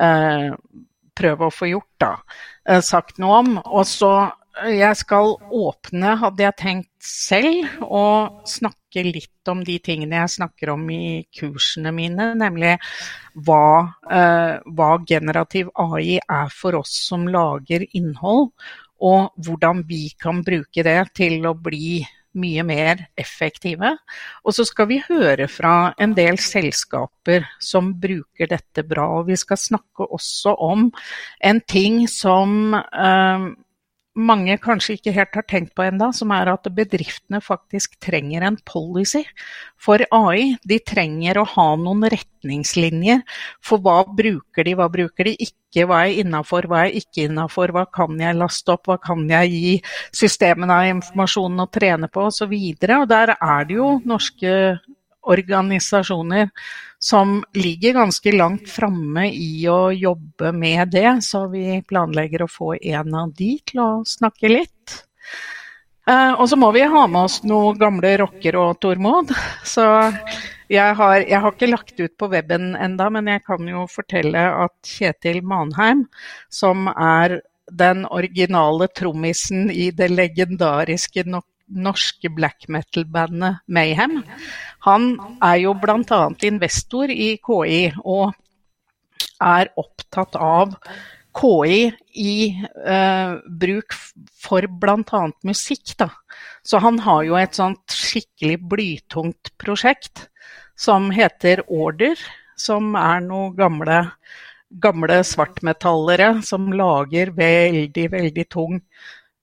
eh, 0.00 0.56
prøve 1.14 1.44
å 1.44 1.52
få 1.52 1.68
gjort, 1.68 1.92
da. 2.00 2.16
sagt 2.80 3.18
noe 3.18 3.38
om. 3.38 3.58
Og 3.58 3.84
så 3.86 4.32
jeg 4.64 4.96
skal 4.96 5.34
åpne, 5.52 6.14
hadde 6.20 6.44
jeg 6.44 6.56
tenkt 6.60 6.92
selv, 7.04 7.68
og 7.84 8.48
snakke 8.48 9.04
litt 9.04 9.50
om 9.50 9.60
de 9.66 9.76
tingene 9.84 10.22
jeg 10.22 10.34
snakker 10.38 10.72
om 10.72 10.86
i 10.90 11.26
kursene 11.36 11.92
mine, 11.94 12.30
nemlig 12.38 12.76
hva, 13.46 13.92
eh, 14.10 14.56
hva 14.64 14.90
generativ 15.06 15.70
AI 15.74 16.18
er 16.18 16.52
for 16.54 16.80
oss 16.80 16.94
som 17.08 17.28
lager 17.28 17.84
innhold, 17.92 18.52
og 19.04 19.32
hvordan 19.36 19.84
vi 19.86 20.08
kan 20.18 20.40
bruke 20.44 20.82
det 20.86 21.00
til 21.14 21.44
å 21.44 21.52
bli 21.52 22.00
mye 22.36 22.64
mer 22.68 23.06
effektive. 23.16 23.94
Og 24.44 24.56
så 24.56 24.64
skal 24.68 24.88
vi 24.90 25.00
høre 25.04 25.48
fra 25.48 25.92
en 25.98 26.14
del 26.16 26.38
selskaper 26.40 27.46
som 27.62 27.94
bruker 28.00 28.50
dette 28.50 28.84
bra. 28.88 29.06
Og 29.18 29.30
vi 29.30 29.38
skal 29.40 29.60
snakke 29.60 30.04
også 30.04 30.56
om 30.64 30.90
en 31.40 31.62
ting 31.68 32.02
som 32.12 32.76
eh, 32.76 33.46
mange 34.16 34.56
kanskje 34.62 34.96
ikke 34.96 35.12
helt 35.14 35.36
har 35.36 35.44
tenkt 35.48 35.74
på 35.76 35.84
enda, 35.84 36.08
som 36.16 36.32
er 36.34 36.48
at 36.50 36.66
bedriftene 36.72 37.40
faktisk 37.44 37.98
trenger 38.02 38.46
en 38.48 38.56
policy 38.68 39.22
for 39.80 40.02
AI. 40.14 40.56
De 40.64 40.78
trenger 40.80 41.40
å 41.40 41.46
ha 41.52 41.68
noen 41.80 42.06
retningslinjer 42.12 43.22
for 43.64 43.84
hva 43.84 44.02
bruker 44.08 44.66
de, 44.66 44.74
hva 44.78 44.88
bruker 44.92 45.28
de 45.28 45.36
ikke, 45.46 45.84
hva 45.84 46.06
er 46.06 46.22
innafor, 46.22 46.68
hva 46.70 46.86
er 46.86 46.96
ikke 47.02 47.28
innafor, 47.28 47.74
hva 47.76 47.84
kan 47.92 48.16
jeg 48.20 48.40
laste 48.40 48.72
opp, 48.72 48.88
hva 48.88 48.98
kan 49.02 49.26
jeg 49.30 49.52
gi 49.52 49.76
systemene 50.16 50.80
av 50.80 50.90
informasjonen 50.96 51.66
å 51.66 51.70
trene 51.72 52.08
på 52.12 52.28
osv. 52.30 52.56
Der 52.80 53.36
er 53.36 53.68
det 53.68 53.76
jo 53.76 53.96
norske 54.08 54.52
organisasjoner 55.26 56.52
som 56.98 57.44
ligger 57.54 57.92
ganske 57.92 58.32
langt 58.32 58.70
framme 58.70 59.28
i 59.32 59.66
å 59.68 59.90
jobbe 59.92 60.52
med 60.52 60.94
det, 60.94 61.10
så 61.22 61.46
vi 61.52 61.82
planlegger 61.88 62.46
å 62.46 62.50
få 62.50 62.74
en 62.80 63.14
av 63.14 63.34
de 63.36 63.52
til 63.66 63.82
å 63.84 63.90
snakke 64.08 64.50
litt. 64.50 64.96
Eh, 66.06 66.32
og 66.38 66.46
så 66.48 66.56
må 66.58 66.70
vi 66.74 66.84
ha 66.86 67.06
med 67.10 67.26
oss 67.26 67.40
noen 67.42 67.78
gamle 67.80 68.12
rocker 68.22 68.56
og 68.60 68.78
Tormod. 68.82 69.32
Så 69.66 69.84
jeg 70.70 70.94
har, 70.98 71.16
jeg 71.22 71.40
har, 71.42 71.52
ikke 71.52 71.70
lagt 71.70 72.00
ut 72.00 72.14
på 72.18 72.30
weben 72.30 72.74
enda, 72.78 73.10
men 73.10 73.28
jeg 73.30 73.42
kan 73.46 73.68
jo 73.70 73.84
fortelle 73.90 74.46
at 74.64 74.74
Kjetil 74.86 75.42
Manheim, 75.46 76.06
som 76.50 76.86
er 76.90 77.40
den 77.66 78.04
originale 78.06 78.86
trommisen 78.94 79.70
i 79.70 79.90
det 79.90 80.08
legendariske 80.12 81.26
norske 81.66 82.30
black 82.30 82.68
metal-bandet 82.72 83.62
Mayhem, 83.66 84.20
han 84.86 85.08
er 85.42 85.60
jo 85.64 85.74
bl.a. 85.80 86.20
investor 86.46 87.10
i 87.10 87.34
KI 87.42 87.80
og 88.04 88.34
er 89.42 89.72
opptatt 89.76 90.38
av 90.38 90.76
KI 91.36 91.80
i 92.16 92.36
eh, 92.56 93.34
bruk 93.60 93.96
for 94.40 94.68
bl.a. 94.80 95.22
musikk. 95.44 95.96
Da. 95.98 96.08
Så 96.64 96.80
han 96.84 97.00
har 97.04 97.26
jo 97.26 97.36
et 97.38 97.58
sånt 97.58 97.92
skikkelig 97.92 98.60
blytungt 98.70 99.52
prosjekt 99.60 100.28
som 100.76 101.10
heter 101.14 101.64
Order, 101.72 102.16
som 102.56 102.94
er 103.00 103.20
noen 103.24 103.56
gamle, 103.56 104.00
gamle 104.70 105.20
svartmetallere 105.24 106.36
som 106.46 106.70
lager 106.72 107.32
veldig, 107.36 108.08
veldig 108.16 108.48
tung 108.52 108.80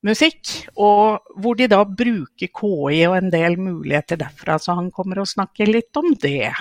musikk, 0.06 0.70
og 0.76 1.24
hvor 1.40 1.58
de 1.60 1.70
da 1.72 1.84
bruker 1.88 2.52
KI 2.52 3.04
og 3.08 3.18
en 3.18 3.32
del 3.34 3.58
muligheter 3.60 4.20
derfra. 4.22 4.60
Så 4.60 4.76
han 4.78 4.92
kommer 4.92 5.24
og 5.24 5.32
snakker 5.32 5.72
litt 5.72 5.96
om 6.00 6.14
det. 6.22 6.52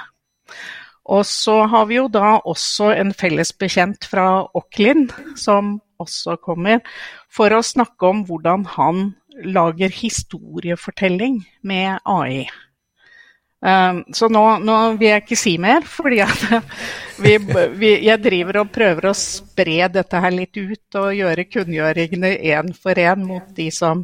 Og 1.12 1.24
så 1.26 1.64
har 1.66 1.88
vi 1.90 1.98
jo 1.98 2.06
da 2.12 2.36
også 2.46 2.92
en 2.94 3.10
felles 3.16 3.50
bekjent 3.58 4.06
fra 4.06 4.44
Auckland 4.54 5.10
som 5.38 5.80
også 6.02 6.36
kommer, 6.42 6.82
for 7.30 7.54
å 7.54 7.62
snakke 7.66 8.10
om 8.10 8.22
hvordan 8.28 8.66
han 8.76 9.02
lager 9.42 9.90
historiefortelling 9.94 11.40
med 11.66 11.98
AI. 12.06 12.46
Um, 13.62 14.00
så 14.10 14.26
nå, 14.26 14.40
nå, 14.66 14.76
vil 14.98 15.12
jeg 15.12 15.22
ikke 15.22 15.36
si 15.38 15.52
mer, 15.62 15.84
fordi 15.86 16.18
vi, 17.22 17.36
vi, 17.78 17.92
jeg 18.08 18.18
driver 18.24 18.64
og 18.64 18.72
prøver 18.74 19.06
å 19.06 19.14
spre 19.14 19.86
dette 19.94 20.22
her 20.24 20.34
litt 20.34 20.58
ut 20.58 20.98
og 20.98 21.12
gjøre 21.14 21.46
kunngjøringene 21.46 22.32
én 22.42 22.72
for 22.74 22.98
én 22.98 23.22
mot 23.22 23.52
de 23.54 23.68
som 23.70 24.02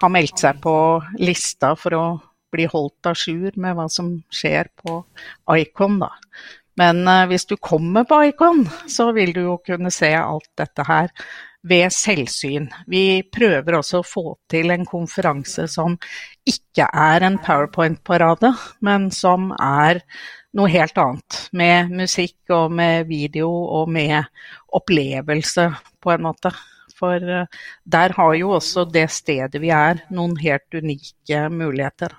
har 0.00 0.10
meldt 0.10 0.42
seg 0.42 0.58
på 0.64 0.74
lista 1.22 1.76
for 1.78 1.94
å 1.94 2.04
bli 2.50 2.66
holdt 2.66 3.06
à 3.06 3.14
jour 3.14 3.54
med 3.62 3.76
hva 3.78 3.86
som 3.86 4.10
skjer 4.26 4.72
på 4.82 5.04
Icon. 5.54 6.00
Da. 6.02 6.10
Men 6.82 7.04
uh, 7.06 7.28
hvis 7.30 7.46
du 7.46 7.54
kommer 7.62 8.08
på 8.10 8.18
Icon, 8.32 8.64
så 8.90 9.12
vil 9.14 9.30
du 9.36 9.44
jo 9.44 9.60
kunne 9.62 9.94
se 9.94 10.10
alt 10.18 10.50
dette 10.58 10.88
her 10.88 11.14
ved 11.62 11.92
selvsyn. 11.92 12.68
Vi 12.88 13.22
prøver 13.32 13.78
også 13.80 14.00
å 14.00 14.06
få 14.06 14.24
til 14.50 14.72
en 14.72 14.86
konferanse 14.88 15.66
som 15.68 15.96
ikke 16.48 16.86
er 16.88 17.26
en 17.26 17.38
powerpoint-parade, 17.42 18.52
men 18.86 19.10
som 19.14 19.50
er 19.56 20.02
noe 20.56 20.72
helt 20.72 20.98
annet. 20.98 21.40
Med 21.52 21.92
musikk 22.00 22.54
og 22.56 22.72
med 22.72 23.06
video 23.10 23.50
og 23.50 23.92
med 23.92 24.24
opplevelse, 24.76 25.68
på 26.00 26.14
en 26.14 26.26
måte. 26.30 26.54
For 27.00 27.16
eh, 27.20 27.60
der 27.84 28.16
har 28.16 28.34
jo 28.36 28.56
også 28.58 28.86
det 28.92 29.06
stedet 29.12 29.60
vi 29.60 29.72
er, 29.72 30.02
noen 30.12 30.36
helt 30.40 30.76
unike 30.76 31.46
muligheter. 31.52 32.16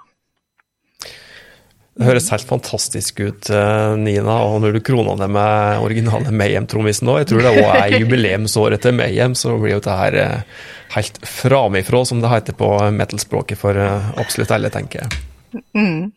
Det 1.92 2.08
høres 2.08 2.30
helt 2.32 2.48
fantastisk 2.48 3.20
ut, 3.20 3.50
eh, 3.52 3.94
Nina. 4.00 4.38
Og 4.48 4.62
når 4.64 4.78
du 4.78 4.84
kroner 4.86 5.18
det 5.20 5.28
med 5.28 5.82
originale 5.84 6.32
Mayhem-trommisen 6.32 7.08
nå, 7.08 7.18
jeg 7.20 7.28
tror 7.32 7.44
det 7.44 7.52
òg 7.52 7.66
er 7.68 7.98
jubileumsåret 8.00 8.84
til 8.86 8.96
Mayhem, 8.96 9.36
så 9.36 9.58
blir 9.60 9.76
jo 9.76 9.82
dette 9.82 9.98
her 10.00 10.16
eh, 10.22 10.62
helt 10.96 11.20
framifrå, 11.28 12.06
som 12.08 12.22
det 12.24 12.32
heter 12.32 12.56
på 12.56 12.70
metal-språket 12.96 13.60
for 13.60 13.76
eh, 13.76 14.08
absolutt 14.24 14.54
alle, 14.56 14.72
tenker 14.72 15.04
jeg. 15.04 15.60
Mm. 15.76 16.14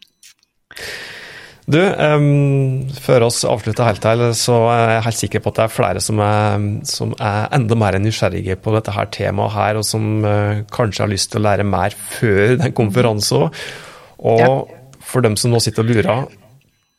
Du, 1.65 1.81
um, 1.81 2.87
før 3.01 3.27
oss 3.27 3.41
avslutter 3.49 3.89
helt 3.89 4.07
her, 4.07 4.25
så 4.37 4.61
er 4.71 4.83
jeg 4.93 5.05
helt 5.09 5.21
sikker 5.25 5.43
på 5.43 5.51
at 5.51 5.59
det 5.59 5.65
er 5.65 5.75
flere 5.75 6.05
som 6.05 6.23
er, 6.23 6.69
som 6.87 7.17
er 7.19 7.49
enda 7.57 7.79
mer 7.81 7.99
nysgjerrige 8.05 8.61
på 8.63 8.77
dette 8.77 8.95
her 8.95 9.11
temaet 9.11 9.57
her, 9.57 9.81
og 9.81 9.89
som 9.91 10.23
uh, 10.23 10.63
kanskje 10.71 11.03
har 11.03 11.11
lyst 11.17 11.33
til 11.33 11.43
å 11.43 11.49
lære 11.49 11.67
mer 11.67 11.99
før 11.99 12.61
den 12.63 12.79
konferansen. 12.79 13.51
Og 14.23 14.45
ja 14.45 14.55
for 15.15 15.25
dem 15.25 15.39
som 15.39 15.55
nå 15.55 15.63
sitter 15.63 15.85
og 15.85 15.95
lurer, 15.95 16.27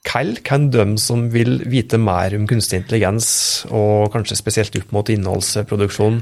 hvem 0.06 0.36
kan 0.46 0.70
de 0.72 0.86
som 1.02 1.28
vil 1.34 1.60
vite 1.68 1.98
mer 2.00 2.36
om 2.38 2.46
kunstig 2.48 2.84
intelligens, 2.84 3.28
og 3.74 4.12
kanskje 4.14 4.38
spesielt 4.40 4.78
opp 4.80 4.94
mot 4.96 5.10
innholdsproduksjon, 5.12 6.22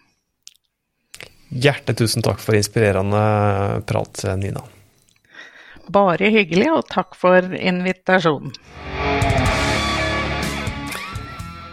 Hjertelig 1.54 2.00
tusen 2.00 2.24
takk 2.26 2.40
for 2.42 2.58
inspirerende 2.58 3.84
prat, 3.86 4.24
Nina. 4.40 4.64
Bare 5.94 6.32
hyggelig, 6.32 6.72
og 6.72 6.88
takk 6.90 7.14
for 7.20 7.54
invitasjonen. 7.60 8.56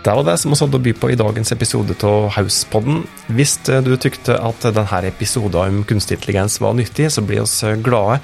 Det 0.00 0.12
var 0.16 0.24
det 0.24 0.38
som 0.40 0.48
vi 0.48 0.56
hadde 0.56 0.78
å 0.78 0.80
by 0.80 0.92
på 0.96 1.08
i 1.12 1.16
dagens 1.20 1.50
episode 1.52 1.92
av 2.08 2.30
Hauspodden. 2.32 3.02
Hvis 3.36 3.58
eh, 3.68 3.82
du 3.84 3.90
tykte 4.00 4.32
at 4.32 4.62
denne 4.64 5.00
episoden 5.04 5.58
om 5.60 5.82
kunstig 5.84 6.16
intelligens 6.16 6.54
var 6.64 6.72
nyttig, 6.78 7.10
så 7.12 7.20
blir 7.20 7.42
vi 7.44 7.68
eh, 7.68 7.74
glade 7.84 8.14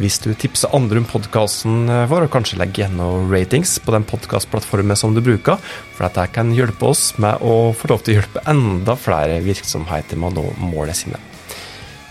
hvis 0.00 0.16
du 0.24 0.30
tipser 0.32 0.72
andre 0.72 1.02
om 1.02 1.08
podkasten 1.10 1.90
vår, 2.08 2.24
og 2.24 2.32
kanskje 2.32 2.56
legger 2.56 2.86
igjen 2.86 2.96
noen 2.96 3.28
ratings 3.28 3.74
på 3.84 3.92
den 3.92 4.06
podkastplattformen 4.08 4.96
som 4.96 5.12
du 5.12 5.20
bruker, 5.20 5.60
for 5.92 6.06
dette 6.06 6.24
kan 6.32 6.54
hjelpe 6.56 6.88
oss 6.88 7.10
med 7.20 7.44
å 7.44 7.74
få 7.76 7.90
lov 7.92 8.06
til 8.06 8.14
å 8.14 8.22
hjelpe 8.22 8.44
enda 8.48 8.94
flere 8.96 9.42
virksomheter 9.44 10.16
med 10.16 10.32
å 10.40 10.46
nå 10.46 10.70
målet 10.72 11.02
sine. 11.02 11.20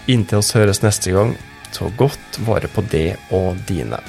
Inntil 0.06 0.44
oss 0.44 0.54
høres 0.54 0.84
neste 0.86 1.16
gang, 1.18 1.34
ta 1.74 1.90
godt 1.98 2.38
vare 2.46 2.70
på 2.70 2.86
det 2.94 3.16
og 3.34 3.58
dine. 3.66 4.04